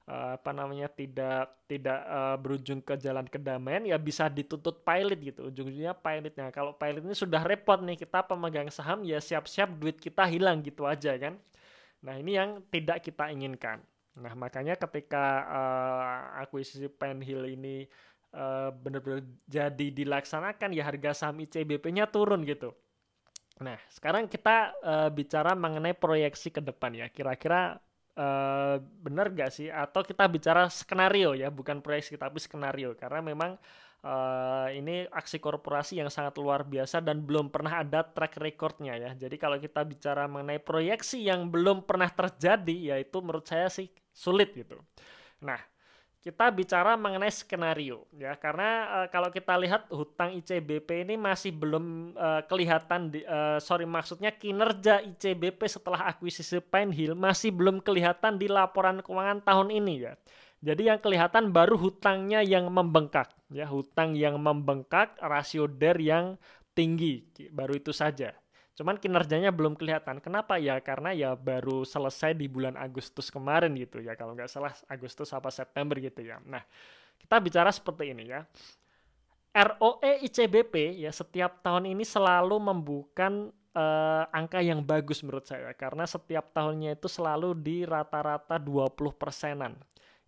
eh, 0.06 0.30
apa 0.38 0.50
namanya 0.54 0.86
tidak 0.90 1.50
tidak 1.66 1.98
uh, 2.06 2.38
berujung 2.38 2.78
ke 2.78 2.94
jalan 2.98 3.26
kedamaian 3.26 3.82
ya 3.86 3.98
bisa 3.98 4.30
dituntut 4.30 4.86
pilot 4.86 5.18
gitu 5.18 5.50
ujung-ujungnya 5.50 5.94
pilotnya 5.98 6.54
kalau 6.54 6.72
pilot 6.78 7.02
ini 7.02 7.14
sudah 7.14 7.42
repot 7.42 7.82
nih 7.82 7.98
kita 7.98 8.22
pemegang 8.22 8.70
saham 8.70 9.02
ya 9.02 9.18
siap-siap 9.18 9.74
duit 9.76 9.98
kita 9.98 10.22
hilang 10.30 10.62
gitu 10.62 10.86
aja 10.86 11.18
kan 11.18 11.34
nah 12.00 12.14
ini 12.14 12.38
yang 12.38 12.62
tidak 12.70 13.02
kita 13.02 13.34
inginkan 13.34 13.82
Nah, 14.16 14.32
makanya 14.32 14.80
ketika 14.80 15.44
uh, 15.44 16.40
akuisisi 16.40 16.88
Penhill 16.88 17.52
ini 17.52 17.84
uh, 18.32 18.72
benar-benar 18.72 19.20
jadi 19.44 19.86
dilaksanakan 19.92 20.72
ya 20.72 20.88
harga 20.88 21.12
saham 21.12 21.44
ICBP-nya 21.44 22.08
turun 22.08 22.40
gitu. 22.48 22.72
Nah, 23.60 23.76
sekarang 23.92 24.28
kita 24.28 24.72
uh, 24.80 25.08
bicara 25.12 25.52
mengenai 25.52 25.92
proyeksi 25.92 26.48
ke 26.48 26.64
depan 26.64 26.96
ya. 26.96 27.12
Kira-kira 27.12 27.76
uh, 28.16 28.80
benar 28.80 29.30
gak 29.32 29.52
sih? 29.52 29.68
Atau 29.70 30.02
kita 30.02 30.26
bicara 30.26 30.66
skenario 30.72 31.36
ya, 31.36 31.52
bukan 31.52 31.84
proyeksi 31.84 32.16
tapi 32.16 32.40
skenario. 32.42 32.96
Karena 32.96 33.20
memang 33.22 33.60
uh, 34.02 34.68
ini 34.72 35.06
aksi 35.08 35.38
korporasi 35.38 36.00
yang 36.00 36.10
sangat 36.10 36.36
luar 36.40 36.66
biasa 36.66 37.04
dan 37.04 37.22
belum 37.22 37.52
pernah 37.52 37.84
ada 37.84 38.02
track 38.02 38.40
recordnya 38.40 38.96
ya. 38.96 39.10
Jadi 39.14 39.36
kalau 39.36 39.60
kita 39.60 39.84
bicara 39.84 40.26
mengenai 40.26 40.58
proyeksi 40.60 41.22
yang 41.22 41.48
belum 41.52 41.84
pernah 41.84 42.10
terjadi, 42.10 42.96
yaitu 42.96 43.22
menurut 43.22 43.46
saya 43.46 43.70
sih 43.70 43.86
sulit 44.10 44.56
gitu. 44.56 44.80
Nah, 45.44 45.60
kita 46.26 46.50
bicara 46.50 46.98
mengenai 46.98 47.30
skenario 47.30 48.02
ya 48.18 48.34
karena 48.34 48.90
uh, 48.90 49.06
kalau 49.14 49.30
kita 49.30 49.54
lihat 49.62 49.86
hutang 49.94 50.34
ICBP 50.34 51.06
ini 51.06 51.14
masih 51.14 51.54
belum 51.54 52.18
uh, 52.18 52.42
kelihatan 52.50 53.14
di, 53.14 53.22
uh, 53.22 53.62
sorry 53.62 53.86
maksudnya 53.86 54.34
kinerja 54.34 55.06
ICBP 55.06 55.70
setelah 55.70 56.10
akuisisi 56.10 56.58
Hill 56.90 57.14
masih 57.14 57.54
belum 57.54 57.78
kelihatan 57.78 58.42
di 58.42 58.50
laporan 58.50 59.06
keuangan 59.06 59.38
tahun 59.46 59.70
ini 59.70 59.94
ya. 60.02 60.18
Jadi 60.66 60.90
yang 60.90 60.98
kelihatan 60.98 61.54
baru 61.54 61.78
hutangnya 61.78 62.42
yang 62.42 62.66
membengkak 62.74 63.30
ya 63.54 63.70
hutang 63.70 64.18
yang 64.18 64.34
membengkak 64.42 65.14
rasio 65.22 65.70
DER 65.70 65.94
yang 66.02 66.34
tinggi 66.74 67.22
baru 67.54 67.78
itu 67.78 67.94
saja. 67.94 68.34
Cuman 68.76 69.00
kinerjanya 69.00 69.48
belum 69.48 69.72
kelihatan. 69.72 70.20
Kenapa 70.20 70.60
ya? 70.60 70.76
Karena 70.84 71.16
ya 71.16 71.32
baru 71.32 71.82
selesai 71.82 72.36
di 72.36 72.44
bulan 72.44 72.76
Agustus 72.76 73.32
kemarin 73.32 73.72
gitu 73.74 74.04
ya. 74.04 74.12
Kalau 74.14 74.36
nggak 74.36 74.52
salah 74.52 74.76
Agustus 74.86 75.32
apa 75.32 75.48
September 75.48 75.96
gitu 75.96 76.20
ya. 76.20 76.36
Nah, 76.44 76.60
kita 77.16 77.40
bicara 77.40 77.72
seperti 77.72 78.12
ini 78.12 78.28
ya. 78.28 78.44
ROE 79.56 80.20
ICBP 80.28 81.00
ya 81.00 81.08
setiap 81.08 81.64
tahun 81.64 81.88
ini 81.96 82.04
selalu 82.04 82.60
membuka 82.60 83.32
uh, 83.72 84.24
angka 84.28 84.60
yang 84.60 84.84
bagus 84.84 85.24
menurut 85.24 85.48
saya 85.48 85.72
karena 85.72 86.04
setiap 86.04 86.52
tahunnya 86.52 87.00
itu 87.00 87.08
selalu 87.08 87.56
di 87.56 87.88
rata-rata 87.88 88.60
20 88.60 88.92
persenan 89.16 89.72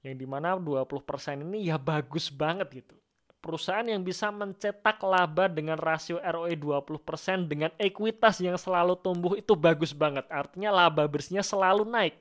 yang 0.01 0.17
di 0.17 0.25
mana 0.25 0.57
20 0.57 0.89
persen 1.05 1.45
ini 1.45 1.69
ya 1.69 1.77
bagus 1.77 2.33
banget 2.33 2.85
gitu 2.85 2.97
perusahaan 3.39 3.87
yang 3.87 4.03
bisa 4.03 4.29
mencetak 4.35 4.99
laba 5.07 5.47
dengan 5.47 5.79
rasio 5.79 6.19
ROE 6.19 6.53
20% 6.59 7.47
dengan 7.47 7.71
ekuitas 7.79 8.43
yang 8.43 8.59
selalu 8.59 8.99
tumbuh 8.99 9.39
itu 9.39 9.55
bagus 9.55 9.95
banget. 9.95 10.27
Artinya 10.29 10.75
laba 10.75 11.07
bersihnya 11.07 11.47
selalu 11.47 11.87
naik. 11.87 12.19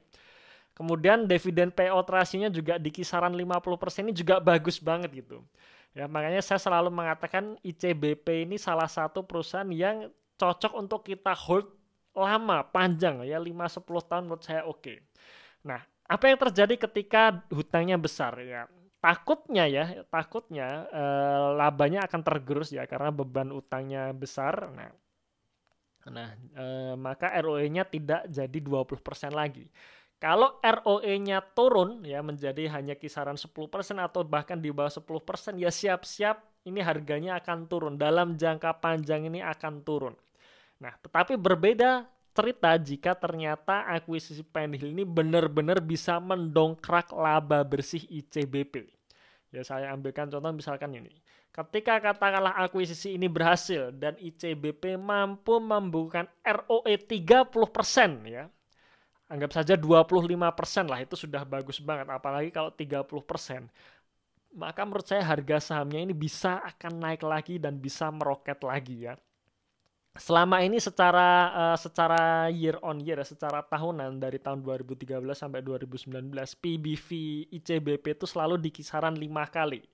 Kemudian 0.77 1.25
dividen 1.25 1.73
payout 1.73 2.05
rasionya 2.05 2.53
juga 2.53 2.77
di 2.77 2.93
kisaran 2.93 3.33
50% 3.33 4.05
ini 4.05 4.13
juga 4.13 4.37
bagus 4.37 4.77
banget 4.77 5.09
gitu. 5.25 5.41
Ya, 5.97 6.05
makanya 6.05 6.45
saya 6.45 6.61
selalu 6.61 6.93
mengatakan 6.93 7.57
ICBP 7.65 8.45
ini 8.45 8.61
salah 8.61 8.85
satu 8.85 9.25
perusahaan 9.25 9.65
yang 9.73 10.13
cocok 10.37 10.77
untuk 10.77 11.01
kita 11.01 11.33
hold 11.33 11.65
lama, 12.13 12.61
panjang 12.69 13.25
ya 13.25 13.41
5 13.41 13.81
10 13.81 14.09
tahun 14.09 14.23
menurut 14.29 14.43
saya 14.45 14.61
oke. 14.69 14.85
Okay. 14.85 14.97
Nah, 15.65 15.81
apa 16.05 16.29
yang 16.29 16.37
terjadi 16.37 16.77
ketika 16.85 17.41
hutangnya 17.49 17.97
besar 17.97 18.37
ya? 18.37 18.69
Takutnya 19.07 19.63
ya 19.71 19.85
takutnya 20.11 20.83
uh, 20.91 21.55
labanya 21.55 22.03
akan 22.03 22.21
tergerus 22.27 22.75
ya 22.75 22.83
karena 22.83 23.07
beban 23.15 23.55
utangnya 23.55 24.11
besar. 24.11 24.67
Nah 24.75 24.91
nah 26.07 26.35
uh, 26.55 26.95
maka 26.99 27.31
ROE-nya 27.39 27.87
tidak 27.87 28.27
jadi 28.27 28.59
20% 28.59 29.31
lagi. 29.31 29.71
Kalau 30.19 30.59
ROE-nya 30.59 31.39
turun 31.55 32.03
ya 32.03 32.19
menjadi 32.19 32.67
hanya 32.75 32.99
kisaran 32.99 33.39
10% 33.39 33.47
atau 33.95 34.27
bahkan 34.27 34.59
di 34.59 34.75
bawah 34.75 34.91
10% 34.91 35.55
ya 35.55 35.71
siap-siap 35.71 36.67
ini 36.67 36.83
harganya 36.83 37.39
akan 37.39 37.63
turun. 37.71 37.95
Dalam 37.95 38.35
jangka 38.35 38.75
panjang 38.83 39.23
ini 39.31 39.39
akan 39.39 39.87
turun. 39.87 40.15
Nah 40.83 40.91
tetapi 40.99 41.39
berbeda 41.39 42.03
cerita 42.35 42.75
jika 42.75 43.15
ternyata 43.15 43.87
akuisisi 43.87 44.43
Penhill 44.43 44.91
ini 44.91 45.07
benar-benar 45.07 45.79
bisa 45.79 46.19
mendongkrak 46.19 47.15
laba 47.15 47.63
bersih 47.63 48.03
ICBP. 48.03 48.96
Ya 49.51 49.63
saya 49.63 49.95
ambilkan 49.95 50.27
contoh 50.27 50.51
misalkan 50.51 50.91
ini. 50.91 51.11
Ketika 51.55 51.97
katakanlah 52.03 52.53
akuisisi 52.59 53.15
ini 53.15 53.31
berhasil 53.31 53.95
dan 53.95 54.13
ICBP 54.19 54.99
mampu 54.99 55.57
membukukan 55.57 56.27
ROE 56.43 56.95
30% 56.99 58.27
ya. 58.27 58.51
Anggap 59.27 59.51
saja 59.51 59.75
25% 59.75 60.87
lah 60.87 61.03
itu 61.03 61.19
sudah 61.19 61.43
bagus 61.43 61.83
banget 61.83 62.07
apalagi 62.07 62.51
kalau 62.51 62.71
30%. 62.71 63.67
Maka 64.55 64.81
menurut 64.87 65.03
saya 65.03 65.23
harga 65.23 65.59
sahamnya 65.59 65.99
ini 65.99 66.15
bisa 66.15 66.63
akan 66.63 67.03
naik 67.03 67.21
lagi 67.27 67.59
dan 67.59 67.75
bisa 67.75 68.07
meroket 68.07 68.59
lagi 68.63 69.07
ya 69.07 69.19
selama 70.17 70.61
ini 70.65 70.81
secara 70.81 71.53
uh, 71.53 71.77
secara 71.77 72.49
year 72.49 72.77
on 72.81 73.01
year 73.01 73.21
secara 73.21 73.61
tahunan 73.61 74.17
dari 74.17 74.41
tahun 74.41 74.65
2013 74.65 75.21
sampai 75.33 75.61
2019 75.61 76.33
PBV 76.33 77.09
ICBP 77.53 78.05
itu 78.17 78.25
selalu 78.25 78.57
di 78.57 78.69
kisaran 78.73 79.13
lima 79.15 79.45
kali. 79.47 79.85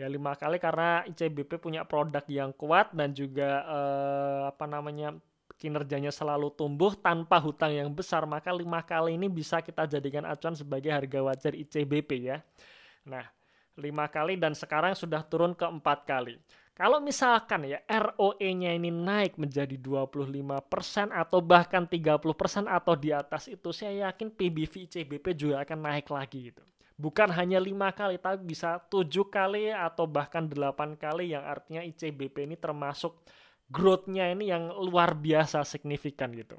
Ya 0.00 0.08
lima 0.08 0.32
kali 0.34 0.56
karena 0.56 1.04
ICBP 1.04 1.60
punya 1.60 1.84
produk 1.84 2.24
yang 2.26 2.50
kuat 2.56 2.96
dan 2.96 3.12
juga 3.12 3.62
uh, 3.68 4.40
apa 4.48 4.64
namanya 4.64 5.14
kinerjanya 5.60 6.10
selalu 6.10 6.50
tumbuh 6.56 6.96
tanpa 6.96 7.38
hutang 7.38 7.70
yang 7.76 7.92
besar 7.92 8.24
maka 8.26 8.50
lima 8.50 8.82
kali 8.82 9.14
ini 9.14 9.28
bisa 9.28 9.62
kita 9.62 9.86
jadikan 9.86 10.26
acuan 10.26 10.56
sebagai 10.56 10.90
harga 10.90 11.20
wajar 11.20 11.52
ICBP 11.52 12.10
ya. 12.24 12.40
Nah 13.04 13.28
lima 13.76 14.08
kali 14.08 14.36
dan 14.40 14.56
sekarang 14.56 14.96
sudah 14.96 15.24
turun 15.24 15.52
ke 15.56 15.64
empat 15.64 16.04
kali 16.04 16.36
Kalau 16.72 17.04
misalkan 17.04 17.68
ya 17.68 17.84
ROE-nya 17.84 18.72
ini 18.72 18.88
naik 18.88 19.36
menjadi 19.36 19.76
25% 19.76 21.12
atau 21.12 21.44
bahkan 21.44 21.84
30% 21.84 22.64
atau 22.64 22.94
di 22.96 23.12
atas 23.12 23.44
itu, 23.52 23.76
saya 23.76 24.08
yakin 24.08 24.32
PBV 24.32 24.88
ICBP 24.88 25.36
juga 25.36 25.60
akan 25.68 25.78
naik 25.84 26.08
lagi 26.08 26.48
gitu. 26.48 26.64
Bukan 26.96 27.28
hanya 27.36 27.60
lima 27.60 27.92
kali, 27.92 28.16
tapi 28.16 28.40
bisa 28.56 28.80
tujuh 28.88 29.28
kali 29.28 29.68
atau 29.68 30.08
bahkan 30.08 30.48
delapan 30.48 30.96
kali 30.96 31.36
yang 31.36 31.44
artinya 31.44 31.84
ICBP 31.84 32.48
ini 32.48 32.56
termasuk 32.56 33.20
growth-nya 33.68 34.32
ini 34.32 34.48
yang 34.48 34.72
luar 34.72 35.12
biasa 35.12 35.68
signifikan 35.68 36.32
gitu. 36.32 36.56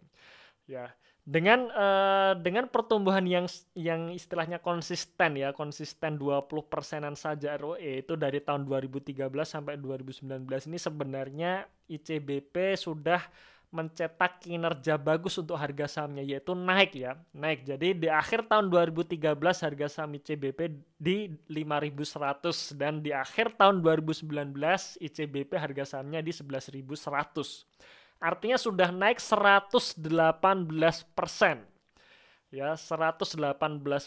Ya, 0.69 0.93
dengan 1.23 1.71
uh, 1.71 2.35
dengan 2.35 2.67
pertumbuhan 2.67 3.23
yang 3.23 3.47
yang 3.79 4.11
istilahnya 4.11 4.59
konsisten 4.59 5.39
ya 5.39 5.55
konsisten 5.55 6.19
20 6.19 6.51
persenan 6.67 7.15
saja 7.15 7.55
ROE 7.55 8.03
itu 8.03 8.19
dari 8.19 8.43
tahun 8.43 8.67
2013 8.67 9.31
sampai 9.47 9.79
2019 9.79 10.27
ini 10.67 10.75
sebenarnya 10.75 11.63
ICBP 11.87 12.75
sudah 12.75 13.23
mencetak 13.73 14.43
kinerja 14.43 15.01
bagus 15.01 15.39
untuk 15.39 15.57
harga 15.57 15.89
sahamnya 15.89 16.21
yaitu 16.27 16.53
naik 16.53 16.91
ya 16.93 17.15
naik. 17.31 17.65
Jadi 17.65 18.03
di 18.03 18.11
akhir 18.11 18.45
tahun 18.45 18.67
2013 18.69 19.23
harga 19.39 19.87
saham 19.89 20.13
ICBP 20.19 20.59
di 20.99 21.31
5100 21.49 22.75
dan 22.75 22.99
di 22.99 23.15
akhir 23.15 23.55
tahun 23.55 23.79
2019 23.79 24.27
ICBP 24.99 25.51
harga 25.55 25.97
sahamnya 25.97 26.19
di 26.19 26.35
11100 26.35 28.02
Artinya 28.23 28.55
sudah 28.55 28.87
naik 28.87 29.19
118 29.19 29.99
persen. 31.11 31.67
Ya, 32.53 32.77
118 32.77 33.43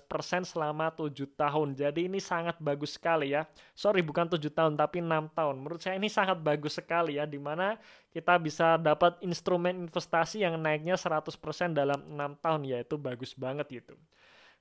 persen 0.07 0.47
selama 0.47 0.89
7 0.89 1.27
tahun. 1.35 1.75
Jadi 1.77 2.07
ini 2.07 2.23
sangat 2.23 2.57
bagus 2.63 2.95
sekali 2.97 3.35
ya. 3.35 3.45
Sorry, 3.77 4.01
bukan 4.01 4.25
7 4.25 4.49
tahun, 4.49 4.79
tapi 4.79 5.03
6 5.03 5.29
tahun. 5.35 5.61
Menurut 5.61 5.83
saya 5.83 5.99
ini 5.99 6.07
sangat 6.09 6.41
bagus 6.41 6.79
sekali 6.79 7.19
ya, 7.21 7.27
di 7.27 7.37
mana 7.43 7.77
kita 8.09 8.39
bisa 8.41 8.79
dapat 8.81 9.19
instrumen 9.21 9.85
investasi 9.85 10.47
yang 10.47 10.57
naiknya 10.63 10.95
100% 10.95 11.77
dalam 11.77 12.01
6 12.07 12.39
tahun, 12.39 12.61
yaitu 12.65 12.95
bagus 12.97 13.35
banget 13.35 13.83
gitu. 13.83 13.99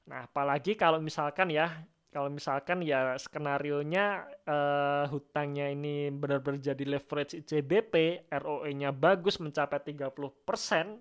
Nah, 0.09 0.25
apalagi 0.25 0.73
kalau 0.73 0.97
misalkan 0.97 1.53
ya 1.53 1.69
kalau 2.15 2.31
misalkan 2.31 2.79
ya 2.79 3.19
skenario 3.19 3.83
nya 3.83 4.23
uh, 4.47 5.03
hutangnya 5.11 5.67
ini 5.67 6.07
benar-benar 6.15 6.63
jadi 6.63 6.95
leverage 6.95 7.43
ICBP, 7.43 8.23
ROE-nya 8.31 8.95
bagus 8.95 9.35
mencapai 9.43 9.83
30%, 9.83 10.95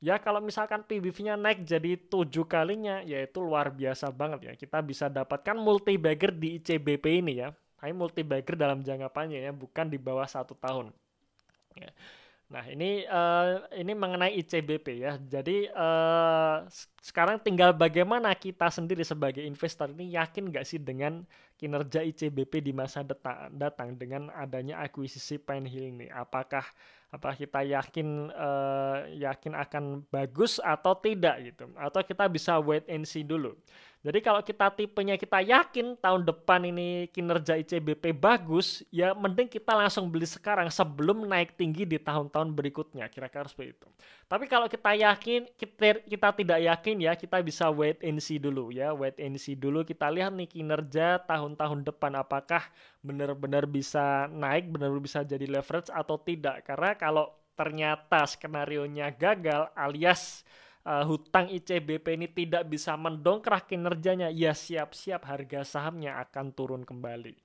ya 0.00 0.16
kalau 0.16 0.40
misalkan 0.40 0.80
PBV-nya 0.88 1.36
naik 1.36 1.68
jadi 1.68 2.00
tujuh 2.08 2.48
kalinya, 2.48 3.04
yaitu 3.04 3.44
luar 3.44 3.68
biasa 3.68 4.08
banget 4.08 4.40
ya. 4.48 4.52
Kita 4.56 4.80
bisa 4.80 5.12
dapatkan 5.12 5.60
multi 5.60 6.00
bagger 6.00 6.32
di 6.32 6.56
ICBP 6.56 7.20
ini 7.20 7.44
ya. 7.44 7.52
Tapi 7.76 7.92
multi 7.92 8.24
bagger 8.24 8.56
dalam 8.56 8.80
jangka 8.80 9.12
panjang 9.12 9.44
ya, 9.44 9.52
bukan 9.52 9.92
di 9.92 10.00
bawah 10.00 10.24
satu 10.24 10.56
tahun. 10.56 10.88
Ya. 11.76 11.92
Nah, 12.50 12.66
ini 12.66 13.06
uh, 13.06 13.62
ini 13.78 13.94
mengenai 13.94 14.34
ICBP 14.42 15.06
ya. 15.06 15.14
Jadi 15.22 15.70
uh, 15.70 16.66
sekarang 16.98 17.38
tinggal 17.38 17.70
bagaimana 17.70 18.34
kita 18.34 18.66
sendiri 18.66 19.06
sebagai 19.06 19.38
investor 19.46 19.86
ini 19.94 20.18
yakin 20.18 20.50
nggak 20.50 20.66
sih 20.66 20.82
dengan 20.82 21.22
kinerja 21.54 22.02
ICBP 22.02 22.66
di 22.66 22.74
masa 22.74 23.06
datang 23.54 23.94
dengan 23.94 24.34
adanya 24.34 24.82
akuisisi 24.82 25.38
Hill 25.46 25.94
ini? 25.94 26.06
Apakah 26.10 26.66
apa 27.14 27.38
kita 27.38 27.62
yakin 27.62 28.34
uh, 28.34 29.06
yakin 29.14 29.54
akan 29.54 29.84
bagus 30.10 30.58
atau 30.58 30.98
tidak 30.98 31.54
gitu? 31.54 31.70
Atau 31.78 32.02
kita 32.02 32.26
bisa 32.26 32.58
wait 32.58 32.82
and 32.90 33.06
see 33.06 33.22
dulu? 33.22 33.54
Jadi 34.00 34.24
kalau 34.24 34.40
kita 34.40 34.72
tipenya 34.72 35.20
kita 35.20 35.44
yakin 35.44 35.92
tahun 36.00 36.24
depan 36.24 36.64
ini 36.64 37.12
kinerja 37.12 37.60
ICBP 37.60 38.16
bagus, 38.16 38.80
ya 38.88 39.12
mending 39.12 39.44
kita 39.44 39.76
langsung 39.76 40.08
beli 40.08 40.24
sekarang 40.24 40.72
sebelum 40.72 41.28
naik 41.28 41.52
tinggi 41.52 41.84
di 41.84 42.00
tahun-tahun 42.00 42.48
berikutnya, 42.56 43.12
kira-kira 43.12 43.44
seperti 43.44 43.76
itu. 43.76 43.88
Tapi 44.24 44.48
kalau 44.48 44.72
kita 44.72 44.96
yakin, 44.96 45.52
kita, 45.52 46.00
kita 46.08 46.28
tidak 46.32 46.58
yakin 46.64 46.96
ya, 46.96 47.12
kita 47.12 47.44
bisa 47.44 47.68
wait 47.68 48.00
and 48.00 48.24
see 48.24 48.40
dulu 48.40 48.72
ya, 48.72 48.96
wait 48.96 49.20
and 49.20 49.36
see 49.36 49.52
dulu. 49.52 49.84
Kita 49.84 50.08
lihat 50.08 50.32
nih 50.32 50.48
kinerja 50.48 51.20
tahun-tahun 51.28 51.84
depan 51.84 52.16
apakah 52.16 52.72
benar-benar 53.04 53.68
bisa 53.68 54.32
naik, 54.32 54.64
benar-benar 54.72 55.04
bisa 55.04 55.20
jadi 55.28 55.44
leverage 55.44 55.92
atau 55.92 56.16
tidak. 56.16 56.64
Karena 56.64 56.96
kalau 56.96 57.36
ternyata 57.52 58.24
skenario-nya 58.24 59.12
gagal 59.12 59.68
alias 59.76 60.40
uh, 60.84 61.04
hutang 61.04 61.50
ICBP 61.50 62.06
ini 62.16 62.28
tidak 62.30 62.68
bisa 62.68 62.96
mendongkrak 62.96 63.68
kinerjanya, 63.68 64.32
ya 64.32 64.56
siap-siap 64.56 65.26
harga 65.26 65.64
sahamnya 65.66 66.20
akan 66.22 66.52
turun 66.56 66.82
kembali. 66.84 67.36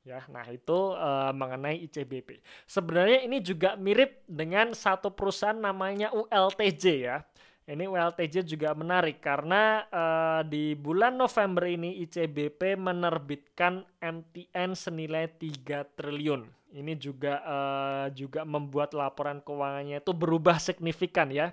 Ya, 0.00 0.24
nah 0.32 0.48
itu 0.48 0.96
uh, 0.96 1.28
mengenai 1.36 1.84
ICBP. 1.84 2.40
Sebenarnya 2.64 3.20
ini 3.20 3.44
juga 3.44 3.76
mirip 3.76 4.24
dengan 4.24 4.72
satu 4.72 5.12
perusahaan 5.12 5.56
namanya 5.56 6.08
ULTJ 6.16 6.84
ya. 7.04 7.20
Ini 7.70 7.86
ULTJ 7.86 8.42
juga 8.48 8.74
menarik 8.74 9.22
karena 9.22 9.86
uh, 9.92 10.42
di 10.42 10.74
bulan 10.74 11.14
November 11.14 11.68
ini 11.68 12.02
ICBP 12.02 12.80
menerbitkan 12.80 13.84
MTN 14.00 14.74
senilai 14.74 15.30
3 15.36 15.84
triliun. 15.94 16.48
Ini 16.74 16.96
juga 16.96 17.38
uh, 17.44 18.06
juga 18.10 18.42
membuat 18.42 18.96
laporan 18.96 19.38
keuangannya 19.44 20.00
itu 20.00 20.12
berubah 20.16 20.56
signifikan 20.58 21.28
ya 21.30 21.52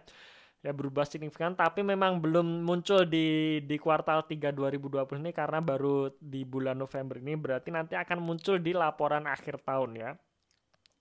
ya 0.68 0.76
berubah 0.76 1.08
signifikan 1.08 1.56
tapi 1.56 1.80
memang 1.80 2.20
belum 2.20 2.68
muncul 2.68 3.08
di 3.08 3.60
di 3.64 3.80
kuartal 3.80 4.28
3 4.28 4.52
2020 4.52 5.24
ini 5.24 5.32
karena 5.32 5.64
baru 5.64 6.12
di 6.20 6.44
bulan 6.44 6.76
November 6.76 7.24
ini 7.24 7.40
berarti 7.40 7.72
nanti 7.72 7.96
akan 7.96 8.20
muncul 8.20 8.60
di 8.60 8.76
laporan 8.76 9.24
akhir 9.32 9.64
tahun 9.64 9.92
ya. 9.96 10.12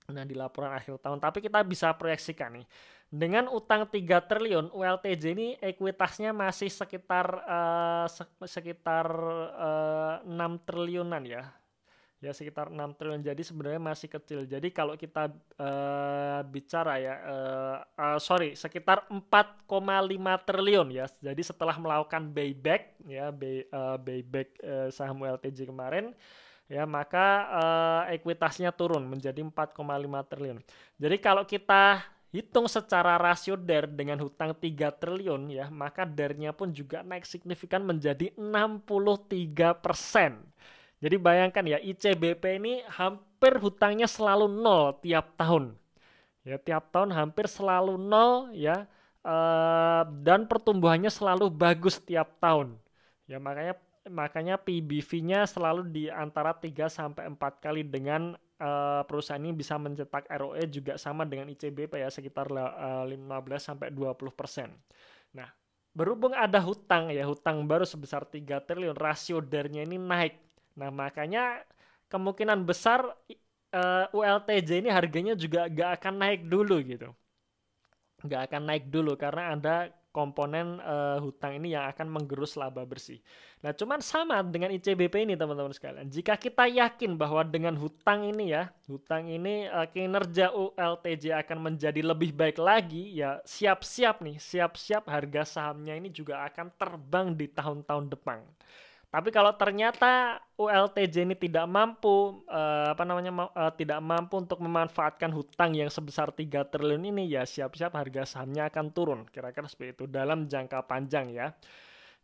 Nah, 0.07 0.23
di 0.23 0.39
laporan 0.39 0.71
akhir 0.71 1.03
tahun 1.03 1.19
tapi 1.19 1.43
kita 1.43 1.67
bisa 1.67 1.91
proyeksikan 1.99 2.63
nih. 2.63 2.67
Dengan 3.11 3.51
utang 3.51 3.91
3 3.91 3.99
triliun 4.31 4.71
ULTJ 4.71 5.25
ini 5.35 5.49
ekuitasnya 5.59 6.31
masih 6.31 6.71
sekitar 6.71 7.27
uh, 7.43 8.07
sekitar 8.47 9.07
uh, 9.51 10.23
eh, 10.23 10.59
6 10.63 10.67
triliunan 10.67 11.23
ya 11.27 11.43
ya 12.21 12.33
sekitar 12.33 12.73
6 12.73 12.97
triliun. 12.97 13.23
Jadi 13.23 13.43
sebenarnya 13.45 13.83
masih 13.83 14.09
kecil. 14.09 14.49
Jadi 14.49 14.69
kalau 14.73 14.97
kita 14.97 15.29
uh, 15.61 16.41
bicara 16.49 16.97
ya 16.97 17.15
uh, 17.21 17.77
uh, 17.97 18.19
sorry 18.19 18.57
sekitar 18.57 19.05
4,5 19.13 19.69
triliun 20.49 20.89
ya. 20.93 21.07
Jadi 21.21 21.43
setelah 21.45 21.77
melakukan 21.77 22.33
buyback 22.33 22.97
ya 23.05 23.29
buy, 23.29 23.69
uh, 23.69 23.97
buyback 24.01 24.49
uh, 24.65 24.89
saham 24.89 25.21
LTJ 25.21 25.69
kemarin 25.69 26.17
ya 26.67 26.83
maka 26.83 27.27
uh, 27.47 28.03
ekuitasnya 28.11 28.75
turun 28.75 29.07
menjadi 29.07 29.39
4,5 29.39 29.77
triliun. 30.31 30.59
Jadi 30.99 31.17
kalau 31.23 31.47
kita 31.47 32.03
hitung 32.35 32.67
secara 32.67 33.17
rasio 33.17 33.55
DER 33.55 33.87
dengan 33.87 34.19
hutang 34.21 34.53
3 34.53 34.99
triliun 34.99 35.49
ya 35.49 35.71
maka 35.71 36.03
DER-nya 36.03 36.51
pun 36.53 36.75
juga 36.75 37.01
naik 37.07 37.25
signifikan 37.25 37.87
menjadi 37.87 38.35
63 38.35 39.79
persen 39.79 40.43
jadi 40.97 41.17
bayangkan 41.21 41.65
ya 41.69 41.77
ICBP 41.77 42.43
ini 42.57 42.81
hampir 42.89 43.61
hutangnya 43.61 44.09
selalu 44.09 44.49
nol 44.49 44.97
tiap 45.05 45.37
tahun. 45.37 45.77
Ya 46.47 46.57
tiap 46.57 46.89
tahun 46.89 47.13
hampir 47.13 47.51
selalu 47.53 48.01
nol 48.01 48.55
ya 48.57 48.89
uh, 49.21 50.03
dan 50.25 50.49
pertumbuhannya 50.49 51.13
selalu 51.13 51.53
bagus 51.53 52.01
tiap 52.01 52.41
tahun. 52.41 52.81
Ya 53.29 53.37
makanya 53.37 53.77
makanya 54.09 54.57
PBV-nya 54.57 55.45
selalu 55.51 55.91
di 55.91 56.05
antara 56.09 56.55
3 56.55 56.87
sampai 56.87 57.27
4 57.29 57.43
kali 57.59 57.83
dengan 57.83 58.39
uh, 58.63 59.03
perusahaan 59.05 59.43
ini 59.43 59.53
bisa 59.53 59.77
mencetak 59.77 60.31
ROE 60.31 60.65
juga 60.71 60.95
sama 60.97 61.27
dengan 61.27 61.51
ICBP 61.51 61.99
ya 62.01 62.09
sekitar 62.09 62.47
uh, 62.55 63.05
15 63.05 63.19
sampai 63.59 63.91
20%. 63.91 64.71
Nah, 65.35 65.51
berhubung 65.91 66.33
ada 66.39 66.63
hutang 66.63 67.11
ya, 67.11 67.27
hutang 67.27 67.67
baru 67.67 67.83
sebesar 67.83 68.25
3 68.25 68.63
triliun, 68.63 68.95
rasio 68.95 69.43
DER-nya 69.43 69.83
ini 69.83 69.99
naik 69.99 70.46
Nah, 70.77 70.93
makanya 70.93 71.65
kemungkinan 72.13 72.63
besar 72.69 73.03
uh, 73.75 74.05
eh, 74.07 74.17
ULTJ 74.17 74.85
ini 74.85 74.91
harganya 74.93 75.35
juga 75.35 75.67
gak 75.67 76.01
akan 76.01 76.15
naik 76.21 76.41
dulu 76.47 76.77
gitu. 76.85 77.11
Gak 78.25 78.53
akan 78.53 78.63
naik 78.69 78.85
dulu 78.93 79.17
karena 79.17 79.57
ada 79.57 79.77
komponen 80.17 80.81
uh, 80.81 81.21
hutang 81.21 81.61
ini 81.61 81.77
yang 81.77 81.85
akan 81.93 82.09
menggerus 82.09 82.57
laba 82.57 82.89
bersih. 82.89 83.21
Nah, 83.61 83.77
cuman 83.77 84.01
sama 84.01 84.41
dengan 84.41 84.73
ICBP 84.73 85.29
ini 85.29 85.37
teman-teman 85.37 85.77
sekalian. 85.77 86.09
Jika 86.09 86.41
kita 86.41 86.65
yakin 86.73 87.21
bahwa 87.21 87.45
dengan 87.45 87.77
hutang 87.77 88.25
ini 88.25 88.57
ya, 88.57 88.73
hutang 88.89 89.29
ini 89.29 89.69
uh, 89.69 89.85
kinerja 89.85 90.57
ULTJ 90.57 91.37
akan 91.45 91.59
menjadi 91.69 92.01
lebih 92.01 92.33
baik 92.33 92.57
lagi, 92.57 93.21
ya 93.21 93.45
siap-siap 93.45 94.25
nih, 94.25 94.41
siap-siap 94.41 95.05
harga 95.05 95.45
sahamnya 95.45 95.93
ini 96.01 96.09
juga 96.09 96.49
akan 96.49 96.73
terbang 96.81 97.37
di 97.37 97.53
tahun-tahun 97.53 98.09
depan. 98.17 98.41
Tapi 99.17 99.33
kalau 99.33 99.49
ternyata 99.57 100.45
ULTJ 100.61 101.25
ini 101.25 101.33
tidak 101.33 101.65
mampu 101.65 102.45
uh, 102.53 102.93
apa 102.93 103.01
namanya 103.01 103.49
uh, 103.49 103.73
tidak 103.73 103.97
mampu 104.05 104.45
untuk 104.45 104.61
memanfaatkan 104.61 105.33
hutang 105.33 105.73
yang 105.73 105.89
sebesar 105.89 106.29
3 106.29 106.45
triliun 106.69 107.01
ini 107.17 107.25
ya 107.25 107.49
siap-siap 107.49 107.97
harga 107.97 108.29
sahamnya 108.29 108.69
akan 108.69 108.93
turun. 108.93 109.25
Kira-kira 109.33 109.73
seperti 109.73 109.97
itu 109.97 110.05
dalam 110.05 110.45
jangka 110.45 110.85
panjang 110.85 111.33
ya. 111.33 111.49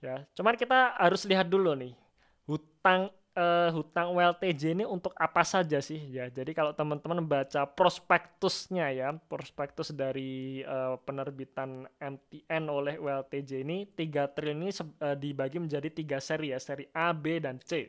Ya, 0.05 0.20
cuman 0.37 0.52
kita 0.52 0.92
harus 1.00 1.24
lihat 1.24 1.48
dulu 1.48 1.72
nih. 1.72 1.96
Hutang 2.44 3.09
uh, 3.37 3.68
hutang 3.73 4.12
WLTJ 4.16 4.77
ini 4.77 4.85
untuk 4.85 5.12
apa 5.16 5.42
saja 5.45 5.81
sih 5.81 5.99
ya. 6.12 6.29
Jadi 6.29 6.53
kalau 6.53 6.73
teman-teman 6.77 7.25
baca 7.25 7.64
prospektusnya 7.68 8.92
ya, 8.92 9.09
prospektus 9.29 9.92
dari 9.92 10.61
uh, 10.64 10.97
penerbitan 11.03 11.88
MTN 12.01 12.64
oleh 12.68 12.97
WLTJ 13.01 13.64
ini 13.64 13.88
3 13.88 14.35
triliun 14.35 14.59
ini 14.64 14.73
uh, 14.73 15.16
dibagi 15.16 15.59
menjadi 15.61 15.88
tiga 15.88 16.18
seri 16.21 16.53
ya, 16.53 16.59
seri 16.61 16.88
A, 16.92 17.12
B 17.16 17.40
dan 17.40 17.61
C. 17.61 17.88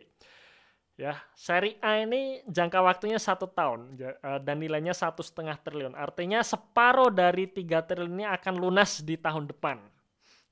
Ya, 0.93 1.17
seri 1.33 1.73
A 1.81 2.05
ini 2.05 2.45
jangka 2.45 2.77
waktunya 2.77 3.17
satu 3.17 3.49
tahun 3.49 3.97
dan 4.45 4.55
nilainya 4.61 4.93
satu 4.93 5.25
setengah 5.25 5.57
triliun. 5.57 5.97
Artinya 5.97 6.45
separuh 6.45 7.09
dari 7.09 7.49
tiga 7.49 7.81
triliun 7.81 8.21
ini 8.21 8.25
akan 8.29 8.53
lunas 8.61 9.01
di 9.01 9.17
tahun 9.17 9.49
depan. 9.49 9.81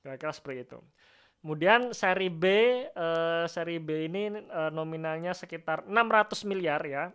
Kira-kira 0.02 0.34
seperti 0.34 0.66
itu. 0.66 0.78
Kemudian 1.42 1.90
seri 1.90 2.30
B, 2.30 2.46
uh, 2.94 3.50
seri 3.50 3.82
B 3.82 4.06
ini 4.06 4.30
uh, 4.30 4.70
nominalnya 4.70 5.34
sekitar 5.34 5.82
600 5.90 6.46
miliar 6.46 6.78
ya. 6.86 7.10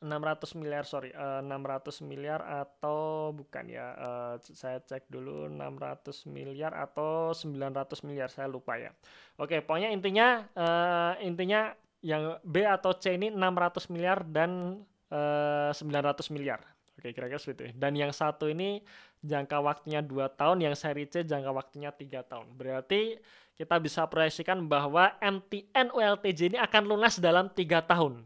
600 0.00 0.56
miliar, 0.56 0.88
sorry, 0.88 1.12
uh, 1.12 1.44
eh, 1.44 1.44
600 1.44 2.00
miliar 2.08 2.40
atau 2.40 3.28
bukan 3.36 3.68
ya, 3.68 3.92
uh, 4.00 4.34
saya 4.40 4.80
cek 4.80 5.12
dulu 5.12 5.44
600 5.52 6.24
miliar 6.24 6.72
atau 6.72 7.36
900 7.36 8.00
miliar, 8.08 8.32
saya 8.32 8.48
lupa 8.48 8.80
ya. 8.80 8.96
Oke, 9.36 9.60
pokoknya 9.60 9.92
intinya, 9.92 10.48
uh, 10.56 11.20
intinya 11.20 11.76
yang 12.00 12.40
B 12.40 12.64
atau 12.64 12.96
C 12.96 13.20
ini 13.20 13.28
600 13.28 13.92
miliar 13.92 14.24
dan 14.24 14.80
uh, 15.12 15.68
900 15.74 16.32
miliar. 16.32 16.64
Oke, 17.00 17.16
kira-kira 17.16 17.40
seperti 17.40 17.72
itu. 17.72 17.80
Dan 17.80 17.96
yang 17.96 18.12
satu 18.12 18.44
ini 18.52 18.84
jangka 19.24 19.56
waktunya 19.64 20.04
2 20.04 20.36
tahun, 20.36 20.60
yang 20.60 20.76
seri 20.76 21.08
C 21.08 21.24
jangka 21.24 21.48
waktunya 21.48 21.88
3 21.88 22.20
tahun. 22.28 22.52
Berarti 22.52 23.16
kita 23.56 23.80
bisa 23.80 24.04
proyeksikan 24.04 24.68
bahwa 24.68 25.16
MTN 25.24 25.96
ULTJ 25.96 26.52
ini 26.52 26.58
akan 26.60 26.82
lunas 26.84 27.16
dalam 27.16 27.48
3 27.48 27.80
tahun. 27.88 28.20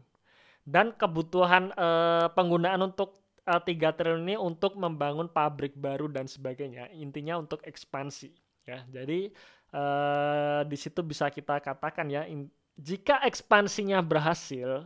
Dan 0.67 0.91
kebutuhan 0.91 1.71
eh, 1.71 2.27
penggunaan 2.35 2.83
untuk 2.83 3.15
eh, 3.47 3.63
3 3.63 3.95
triliun 3.95 4.27
ini 4.27 4.35
untuk 4.35 4.75
membangun 4.75 5.31
pabrik 5.31 5.71
baru 5.79 6.11
dan 6.11 6.27
sebagainya. 6.27 6.91
Intinya 6.91 7.39
untuk 7.39 7.63
ekspansi. 7.63 8.35
Ya, 8.67 8.83
jadi 8.91 9.31
eh, 9.71 10.61
di 10.67 10.75
situ 10.75 10.99
bisa 10.99 11.31
kita 11.31 11.63
katakan 11.63 12.11
ya, 12.11 12.27
in, 12.27 12.51
jika 12.75 13.23
ekspansinya 13.23 14.03
berhasil 14.03 14.83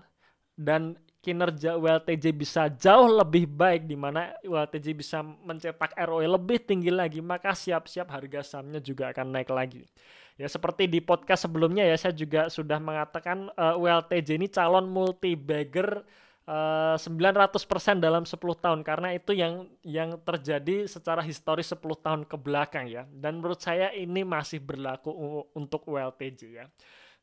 dan 0.54 0.94
kinerja 1.20 1.76
WLTJ 1.76 2.32
bisa 2.32 2.72
jauh 2.72 3.12
lebih 3.12 3.44
baik 3.44 3.86
di 3.86 4.00
mana 4.00 4.32
WLTJ 4.44 4.88
bisa 4.96 5.20
mencetak 5.20 5.92
ROE 6.00 6.24
lebih 6.24 6.64
tinggi 6.64 6.88
lagi 6.90 7.20
maka 7.20 7.52
siap-siap 7.52 8.08
harga 8.08 8.40
sahamnya 8.56 8.80
juga 8.80 9.12
akan 9.12 9.36
naik 9.36 9.52
lagi. 9.52 9.84
Ya 10.40 10.48
seperti 10.48 10.88
di 10.88 11.04
podcast 11.04 11.44
sebelumnya 11.44 11.84
ya 11.84 12.00
saya 12.00 12.16
juga 12.16 12.48
sudah 12.48 12.80
mengatakan 12.80 13.52
uh, 13.60 13.76
eh, 13.76 13.76
WLTJ 13.76 14.40
ini 14.40 14.48
calon 14.48 14.88
multi 14.88 15.36
bagger 15.36 16.08
uh, 16.48 16.96
900% 16.96 18.00
dalam 18.00 18.24
10 18.24 18.40
tahun 18.40 18.80
karena 18.88 19.20
itu 19.20 19.36
yang 19.36 19.68
yang 19.84 20.16
terjadi 20.24 20.88
secara 20.88 21.20
historis 21.20 21.68
10 21.76 21.84
tahun 22.00 22.22
ke 22.24 22.40
belakang 22.40 22.88
ya. 22.88 23.04
Dan 23.12 23.44
menurut 23.44 23.60
saya 23.60 23.92
ini 23.92 24.24
masih 24.24 24.64
berlaku 24.64 25.12
untuk 25.52 25.84
WLTJ 25.92 26.42
ya. 26.48 26.66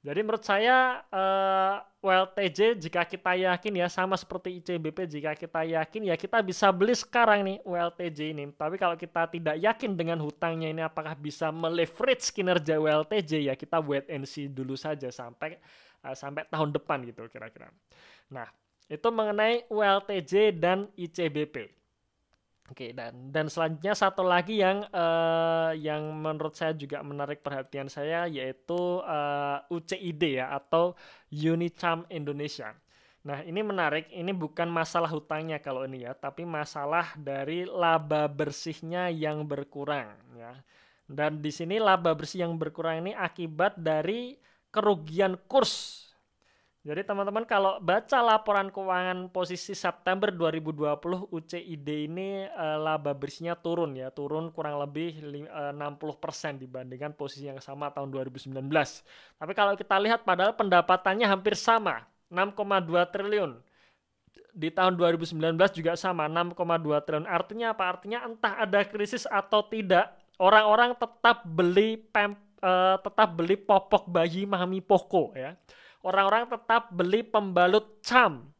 Jadi 0.04 0.20
menurut 0.22 0.44
saya 0.44 1.02
uh, 1.10 1.18
eh, 1.18 1.76
WLTJ 1.98 2.78
jika 2.78 3.02
kita 3.02 3.34
yakin 3.34 3.72
ya 3.74 3.90
sama 3.90 4.14
seperti 4.14 4.62
ICBP 4.62 5.10
jika 5.10 5.34
kita 5.34 5.66
yakin 5.66 6.06
ya 6.06 6.14
kita 6.14 6.38
bisa 6.46 6.70
beli 6.70 6.94
sekarang 6.94 7.42
nih 7.42 7.58
WLTJ 7.66 8.30
ini. 8.30 8.44
Tapi 8.54 8.78
kalau 8.78 8.94
kita 8.94 9.26
tidak 9.26 9.56
yakin 9.58 9.98
dengan 9.98 10.22
hutangnya 10.22 10.70
ini 10.70 10.82
apakah 10.86 11.18
bisa 11.18 11.50
meleverage 11.50 12.30
kinerja 12.30 12.78
WLTJ 12.78 13.50
ya 13.50 13.54
kita 13.58 13.82
wait 13.82 14.06
and 14.06 14.30
see 14.30 14.46
dulu 14.46 14.78
saja 14.78 15.10
sampai 15.10 15.58
uh, 16.06 16.14
sampai 16.14 16.46
tahun 16.46 16.70
depan 16.70 17.02
gitu 17.02 17.26
kira-kira. 17.26 17.66
Nah, 18.30 18.46
itu 18.86 19.08
mengenai 19.10 19.66
WLTJ 19.66 20.54
dan 20.54 20.86
ICBP. 20.94 21.85
Oke, 22.66 22.90
dan 22.90 23.30
dan 23.30 23.46
selanjutnya 23.46 23.94
satu 23.94 24.26
lagi 24.26 24.58
yang 24.58 24.82
uh, 24.90 25.70
yang 25.78 26.02
menurut 26.18 26.58
saya 26.58 26.74
juga 26.74 26.98
menarik 26.98 27.38
perhatian 27.38 27.86
saya 27.86 28.26
yaitu 28.26 28.74
uh, 29.06 29.62
eh, 29.62 29.74
UCID 29.74 30.42
ya 30.42 30.50
atau 30.50 30.98
Unicam 31.30 32.02
Indonesia. 32.10 32.74
Nah, 33.26 33.42
ini 33.42 33.58
menarik, 33.58 34.06
ini 34.14 34.30
bukan 34.30 34.70
masalah 34.70 35.10
hutangnya 35.10 35.58
kalau 35.58 35.82
ini 35.82 36.06
ya, 36.06 36.14
tapi 36.14 36.46
masalah 36.46 37.10
dari 37.18 37.66
laba 37.66 38.30
bersihnya 38.30 39.10
yang 39.10 39.46
berkurang 39.46 40.14
ya. 40.38 40.54
Dan 41.06 41.42
di 41.42 41.50
sini 41.54 41.78
laba 41.78 42.14
bersih 42.14 42.46
yang 42.46 42.54
berkurang 42.58 43.02
ini 43.06 43.12
akibat 43.14 43.78
dari 43.78 44.38
kerugian 44.70 45.38
kurs 45.50 46.05
jadi 46.86 47.02
teman-teman 47.02 47.42
kalau 47.42 47.82
baca 47.82 48.22
laporan 48.22 48.70
keuangan 48.70 49.26
posisi 49.34 49.74
September 49.74 50.30
2020 50.30 51.34
UCID 51.34 51.88
ini 52.06 52.46
uh, 52.46 52.78
laba 52.78 53.10
bersihnya 53.10 53.58
turun 53.58 53.98
ya, 53.98 54.14
turun 54.14 54.54
kurang 54.54 54.78
lebih 54.78 55.18
uh, 55.50 55.74
60% 55.74 56.62
dibandingkan 56.62 57.10
posisi 57.18 57.50
yang 57.50 57.58
sama 57.58 57.90
tahun 57.90 58.14
2019. 58.14 58.54
Tapi 59.34 59.52
kalau 59.58 59.74
kita 59.74 59.98
lihat 59.98 60.22
padahal 60.22 60.54
pendapatannya 60.54 61.26
hampir 61.26 61.58
sama, 61.58 62.06
6,2 62.30 62.54
triliun. 63.10 63.58
Di 64.54 64.70
tahun 64.70 64.94
2019 64.94 65.58
juga 65.74 65.98
sama, 65.98 66.30
6,2 66.30 66.54
triliun. 67.02 67.26
Artinya 67.26 67.74
apa? 67.74 67.98
Artinya 67.98 68.22
entah 68.30 68.62
ada 68.62 68.86
krisis 68.86 69.26
atau 69.26 69.66
tidak, 69.66 70.14
orang-orang 70.38 70.94
tetap 70.94 71.42
beli 71.50 71.98
pem, 71.98 72.38
uh, 72.62 72.94
tetap 73.02 73.34
beli 73.34 73.58
popok 73.58 74.06
bayi 74.06 74.46
Mami 74.46 74.78
Poko 74.78 75.34
ya 75.34 75.58
orang-orang 76.04 76.50
tetap 76.50 76.92
beli 76.92 77.24
pembalut 77.24 78.02
cam. 78.04 78.52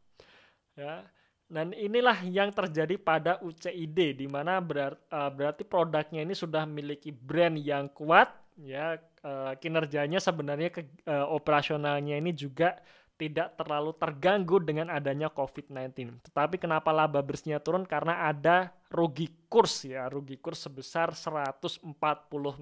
Ya. 0.73 1.05
Dan 1.47 1.71
inilah 1.71 2.27
yang 2.27 2.51
terjadi 2.51 2.99
pada 2.99 3.39
UCID 3.39 4.19
di 4.19 4.27
mana 4.27 4.59
uh, 4.59 5.31
berarti 5.31 5.63
produknya 5.63 6.27
ini 6.27 6.35
sudah 6.35 6.67
memiliki 6.67 7.15
brand 7.15 7.55
yang 7.55 7.87
kuat 7.95 8.27
ya 8.59 8.99
uh, 9.23 9.55
kinerjanya 9.55 10.19
sebenarnya 10.19 10.75
ke, 10.75 10.83
uh, 11.07 11.31
operasionalnya 11.31 12.19
ini 12.19 12.35
juga 12.35 12.75
tidak 13.17 13.57
terlalu 13.57 13.97
terganggu 13.97 14.61
dengan 14.61 14.93
adanya 14.93 15.31
COVID-19. 15.33 16.21
Tetapi 16.29 16.61
kenapa 16.61 16.93
laba 16.93 17.23
bersihnya 17.25 17.57
turun? 17.57 17.83
Karena 17.83 18.29
ada 18.29 18.69
rugi 18.93 19.49
kurs 19.49 19.89
ya, 19.89 20.05
rugi 20.05 20.37
kurs 20.37 20.61
sebesar 20.61 21.17
140 21.17 21.81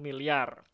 miliar. 0.00 0.64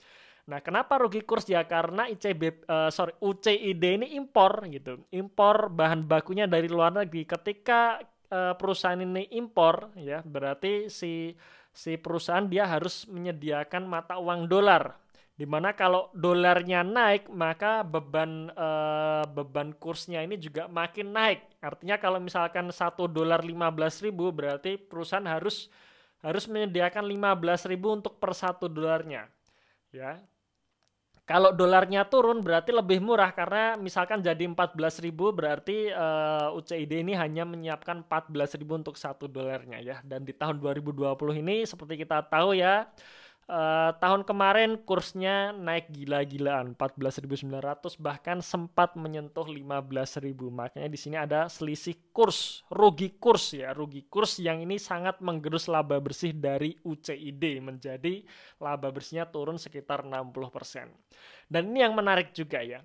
Nah, 0.53 0.61
kenapa 0.61 1.01
rugi 1.01 1.25
kurs 1.25 1.49
ya? 1.49 1.65
Karena 1.65 2.05
ICB 2.13 2.43
uh, 2.45 2.53
eh, 2.53 2.91
sorry 2.93 3.17
UCID 3.25 3.81
ini 4.05 4.07
impor 4.21 4.69
gitu. 4.69 5.01
Impor 5.09 5.73
bahan 5.73 6.05
bakunya 6.05 6.45
dari 6.45 6.69
luar 6.69 6.93
negeri. 6.93 7.25
Ketika 7.25 7.97
uh, 8.29 8.53
perusahaan 8.61 9.01
ini 9.01 9.33
impor 9.33 9.97
ya, 9.97 10.21
berarti 10.21 10.93
si 10.93 11.33
si 11.73 11.97
perusahaan 11.97 12.45
dia 12.45 12.69
harus 12.69 13.09
menyediakan 13.09 13.89
mata 13.89 14.21
uang 14.21 14.45
dolar. 14.45 15.01
Di 15.33 15.49
mana 15.49 15.73
kalau 15.73 16.13
dolarnya 16.13 16.85
naik, 16.85 17.33
maka 17.33 17.81
beban 17.81 18.53
uh, 18.53 19.25
beban 19.33 19.73
kursnya 19.81 20.21
ini 20.21 20.37
juga 20.37 20.69
makin 20.69 21.17
naik. 21.17 21.65
Artinya 21.65 21.97
kalau 21.97 22.21
misalkan 22.21 22.69
satu 22.69 23.09
dolar 23.09 23.41
15.000 23.41 24.13
berarti 24.13 24.77
perusahaan 24.77 25.25
harus 25.25 25.73
harus 26.21 26.45
menyediakan 26.45 27.09
15.000 27.09 27.73
untuk 27.89 28.21
per 28.21 28.37
satu 28.37 28.69
dolarnya. 28.69 29.33
Ya, 29.89 30.21
kalau 31.23 31.55
dolarnya 31.55 32.03
turun 32.11 32.43
berarti 32.43 32.75
lebih 32.75 32.99
murah 32.99 33.31
karena 33.31 33.79
misalkan 33.79 34.19
jadi 34.19 34.43
14.000 34.43 35.07
berarti 35.15 35.95
uh, 35.95 36.51
eh, 36.51 36.59
UCID 36.59 36.93
ini 37.07 37.15
hanya 37.15 37.47
menyiapkan 37.47 38.03
14.000 38.11 38.59
untuk 38.67 38.99
satu 38.99 39.31
dolarnya 39.31 39.79
ya. 39.79 39.97
Dan 40.03 40.27
di 40.27 40.35
tahun 40.35 40.59
2020 40.59 41.15
ini 41.39 41.63
seperti 41.63 42.03
kita 42.03 42.27
tahu 42.27 42.59
ya 42.59 42.91
uh, 43.53 43.91
tahun 44.01 44.25
kemarin 44.25 44.81
kursnya 44.83 45.53
naik 45.53 45.93
gila-gilaan 45.93 46.73
14.900 46.73 48.01
bahkan 48.01 48.41
sempat 48.41 48.97
menyentuh 48.97 49.45
15.000 49.45 50.33
makanya 50.49 50.89
di 50.89 50.99
sini 50.99 51.21
ada 51.21 51.53
selisih 51.53 52.11
kurs 52.17 52.65
rugi 52.73 53.21
kurs 53.21 53.53
ya 53.53 53.77
rugi 53.77 54.09
kurs 54.09 54.41
yang 54.41 54.65
ini 54.65 54.81
sangat 54.81 55.21
menggerus 55.21 55.69
laba 55.69 56.01
bersih 56.01 56.33
dari 56.33 56.73
UCID 56.81 57.61
menjadi 57.61 58.25
laba 58.59 58.89
bersihnya 58.89 59.29
turun 59.29 59.61
sekitar 59.61 60.09
60% 60.09 61.53
dan 61.53 61.63
ini 61.69 61.85
yang 61.85 61.93
menarik 61.93 62.33
juga 62.33 62.65
ya 62.65 62.81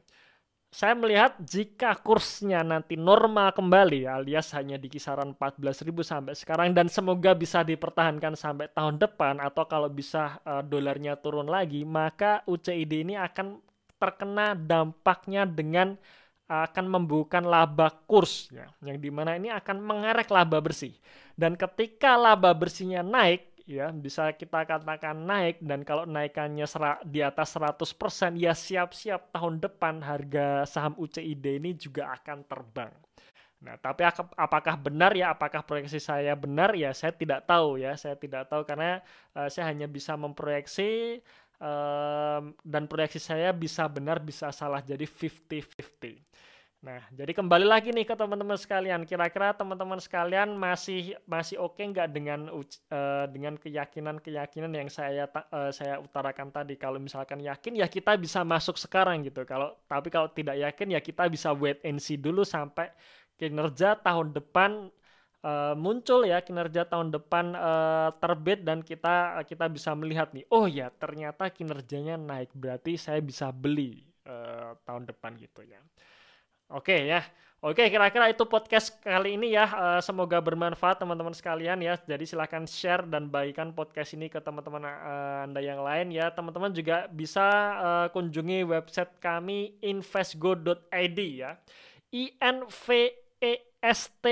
saya 0.78 0.94
melihat 0.94 1.34
jika 1.42 1.98
kursnya 1.98 2.62
nanti 2.62 2.94
normal 2.94 3.50
kembali 3.50 4.06
alias 4.06 4.54
hanya 4.54 4.78
di 4.78 4.86
kisaran 4.86 5.34
14.000 5.34 5.90
sampai 6.06 6.38
sekarang 6.38 6.70
dan 6.70 6.86
semoga 6.86 7.34
bisa 7.34 7.66
dipertahankan 7.66 8.38
sampai 8.38 8.70
tahun 8.70 9.02
depan 9.02 9.42
atau 9.42 9.66
kalau 9.66 9.90
bisa 9.90 10.38
uh, 10.46 10.62
dolarnya 10.62 11.18
turun 11.18 11.50
lagi 11.50 11.82
maka 11.82 12.46
UCID 12.46 13.10
ini 13.10 13.18
akan 13.18 13.58
terkena 13.98 14.54
dampaknya 14.54 15.50
dengan 15.50 15.98
uh, 16.46 16.70
akan 16.70 16.86
membuka 16.86 17.42
laba 17.42 17.90
kurs 18.06 18.54
ya 18.54 18.70
yang 18.86 19.02
di 19.02 19.10
mana 19.10 19.34
ini 19.34 19.50
akan 19.50 19.82
mengerek 19.82 20.30
laba 20.30 20.62
bersih. 20.62 20.94
Dan 21.34 21.58
ketika 21.58 22.14
laba 22.14 22.54
bersihnya 22.54 23.02
naik 23.02 23.57
ya 23.68 23.92
bisa 23.92 24.32
kita 24.34 24.64
katakan 24.64 25.28
naik. 25.28 25.60
Dan 25.60 25.84
kalau 25.84 26.08
naikannya 26.08 26.66
di 27.06 27.20
atas 27.22 27.54
100% 27.54 28.40
ya 28.40 28.56
siap-siap 28.56 29.36
tahun 29.36 29.60
depan 29.60 30.00
harga 30.02 30.64
saham 30.64 30.96
UCID 30.96 31.62
ini 31.62 31.76
juga 31.76 32.16
akan 32.16 32.48
terbang. 32.48 32.94
Nah, 33.58 33.74
tapi 33.82 34.06
apakah 34.38 34.76
benar 34.78 35.18
ya? 35.18 35.34
Apakah 35.34 35.66
proyeksi 35.66 35.98
saya 35.98 36.38
benar? 36.38 36.78
Ya 36.78 36.94
saya 36.94 37.10
tidak 37.12 37.50
tahu 37.50 37.82
ya, 37.82 37.98
saya 37.98 38.14
tidak 38.14 38.48
tahu 38.48 38.62
karena 38.64 39.02
uh, 39.34 39.50
saya 39.50 39.74
hanya 39.74 39.90
bisa 39.90 40.14
memproyeksi 40.14 41.20
um, 41.58 42.54
dan 42.62 42.86
proyeksi 42.86 43.18
saya 43.18 43.50
bisa 43.52 43.90
benar 43.90 44.22
bisa 44.22 44.54
salah. 44.54 44.80
Jadi 44.86 45.10
50-50. 45.10 46.22
Nah, 46.78 47.02
jadi 47.10 47.34
kembali 47.34 47.66
lagi 47.66 47.90
nih 47.90 48.06
ke 48.06 48.14
teman-teman 48.14 48.54
sekalian. 48.54 49.02
Kira-kira 49.02 49.50
teman-teman 49.58 49.98
sekalian 49.98 50.54
masih 50.54 51.18
masih 51.26 51.58
oke 51.58 51.74
okay 51.74 51.90
nggak 51.90 52.10
dengan 52.14 52.54
uh, 52.54 53.26
dengan 53.34 53.58
keyakinan-keyakinan 53.58 54.70
yang 54.78 54.86
saya 54.86 55.26
uh, 55.26 55.74
saya 55.74 55.98
utarakan 55.98 56.54
tadi? 56.54 56.78
Kalau 56.78 57.02
misalkan 57.02 57.42
yakin 57.42 57.82
ya 57.82 57.90
kita 57.90 58.14
bisa 58.22 58.46
masuk 58.46 58.78
sekarang 58.78 59.26
gitu. 59.26 59.42
Kalau 59.42 59.74
tapi 59.90 60.14
kalau 60.14 60.30
tidak 60.30 60.54
yakin 60.54 60.94
ya 60.94 61.02
kita 61.02 61.26
bisa 61.26 61.50
wait 61.50 61.82
and 61.82 61.98
see 61.98 62.14
dulu 62.14 62.46
sampai 62.46 62.94
kinerja 63.42 63.98
tahun 63.98 64.38
depan 64.38 64.94
uh, 65.42 65.74
muncul 65.74 66.30
ya 66.30 66.46
kinerja 66.46 66.86
tahun 66.86 67.10
depan 67.10 67.58
uh, 67.58 68.10
terbit 68.22 68.62
dan 68.62 68.86
kita 68.86 69.42
kita 69.50 69.66
bisa 69.66 69.98
melihat 69.98 70.30
nih. 70.30 70.46
Oh 70.54 70.70
ya, 70.70 70.94
ternyata 70.94 71.50
kinerjanya 71.50 72.22
naik. 72.22 72.54
Berarti 72.54 73.02
saya 73.02 73.18
bisa 73.18 73.50
beli 73.50 74.06
uh, 74.30 74.78
tahun 74.86 75.10
depan 75.10 75.42
gitu 75.42 75.66
ya. 75.66 75.82
Oke 76.68 77.08
ya. 77.08 77.24
Oke, 77.58 77.90
kira-kira 77.90 78.30
itu 78.30 78.46
podcast 78.46 78.94
kali 79.02 79.34
ini 79.34 79.58
ya. 79.58 79.66
Uh, 79.66 80.02
semoga 80.04 80.38
bermanfaat 80.38 81.02
teman-teman 81.02 81.34
sekalian 81.34 81.82
ya. 81.82 81.98
Jadi 82.06 82.30
silahkan 82.30 82.70
share 82.70 83.02
dan 83.10 83.34
bagikan 83.34 83.74
podcast 83.74 84.14
ini 84.14 84.30
ke 84.30 84.38
teman-teman 84.38 84.86
uh, 84.86 85.50
Anda 85.50 85.58
yang 85.66 85.82
lain 85.82 86.14
ya. 86.14 86.30
Teman-teman 86.30 86.70
juga 86.70 87.10
bisa 87.10 87.48
uh, 87.82 88.08
kunjungi 88.14 88.62
website 88.62 89.10
kami 89.18 89.74
investgo.id 89.82 91.18
ya. 91.18 91.58
I 92.14 92.38
N 92.38 92.70
V 92.70 92.86
E 93.42 93.54
S 93.82 94.12
T 94.22 94.26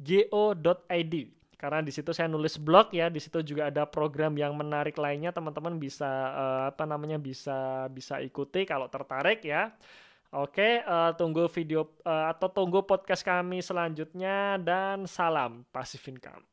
G 0.00 0.26
O.id 0.34 1.14
karena 1.60 1.84
di 1.84 1.92
situ 1.92 2.16
saya 2.16 2.24
nulis 2.24 2.56
blog 2.56 2.88
ya 2.96 3.12
di 3.12 3.20
situ 3.20 3.44
juga 3.44 3.68
ada 3.68 3.84
program 3.84 4.32
yang 4.32 4.56
menarik 4.56 4.96
lainnya 4.96 5.28
teman-teman 5.28 5.76
bisa 5.76 6.08
apa 6.72 6.88
namanya 6.88 7.20
bisa 7.20 7.84
bisa 7.92 8.16
ikuti 8.24 8.64
kalau 8.64 8.88
tertarik 8.88 9.44
ya 9.44 9.68
Oke, 10.30 10.78
uh, 10.86 11.10
tunggu 11.18 11.50
video 11.50 11.90
uh, 12.06 12.30
atau 12.30 12.46
tunggu 12.46 12.86
podcast 12.86 13.26
kami 13.26 13.58
selanjutnya 13.58 14.62
dan 14.62 15.02
salam 15.10 15.66
Passive 15.74 16.06
Income. 16.06 16.49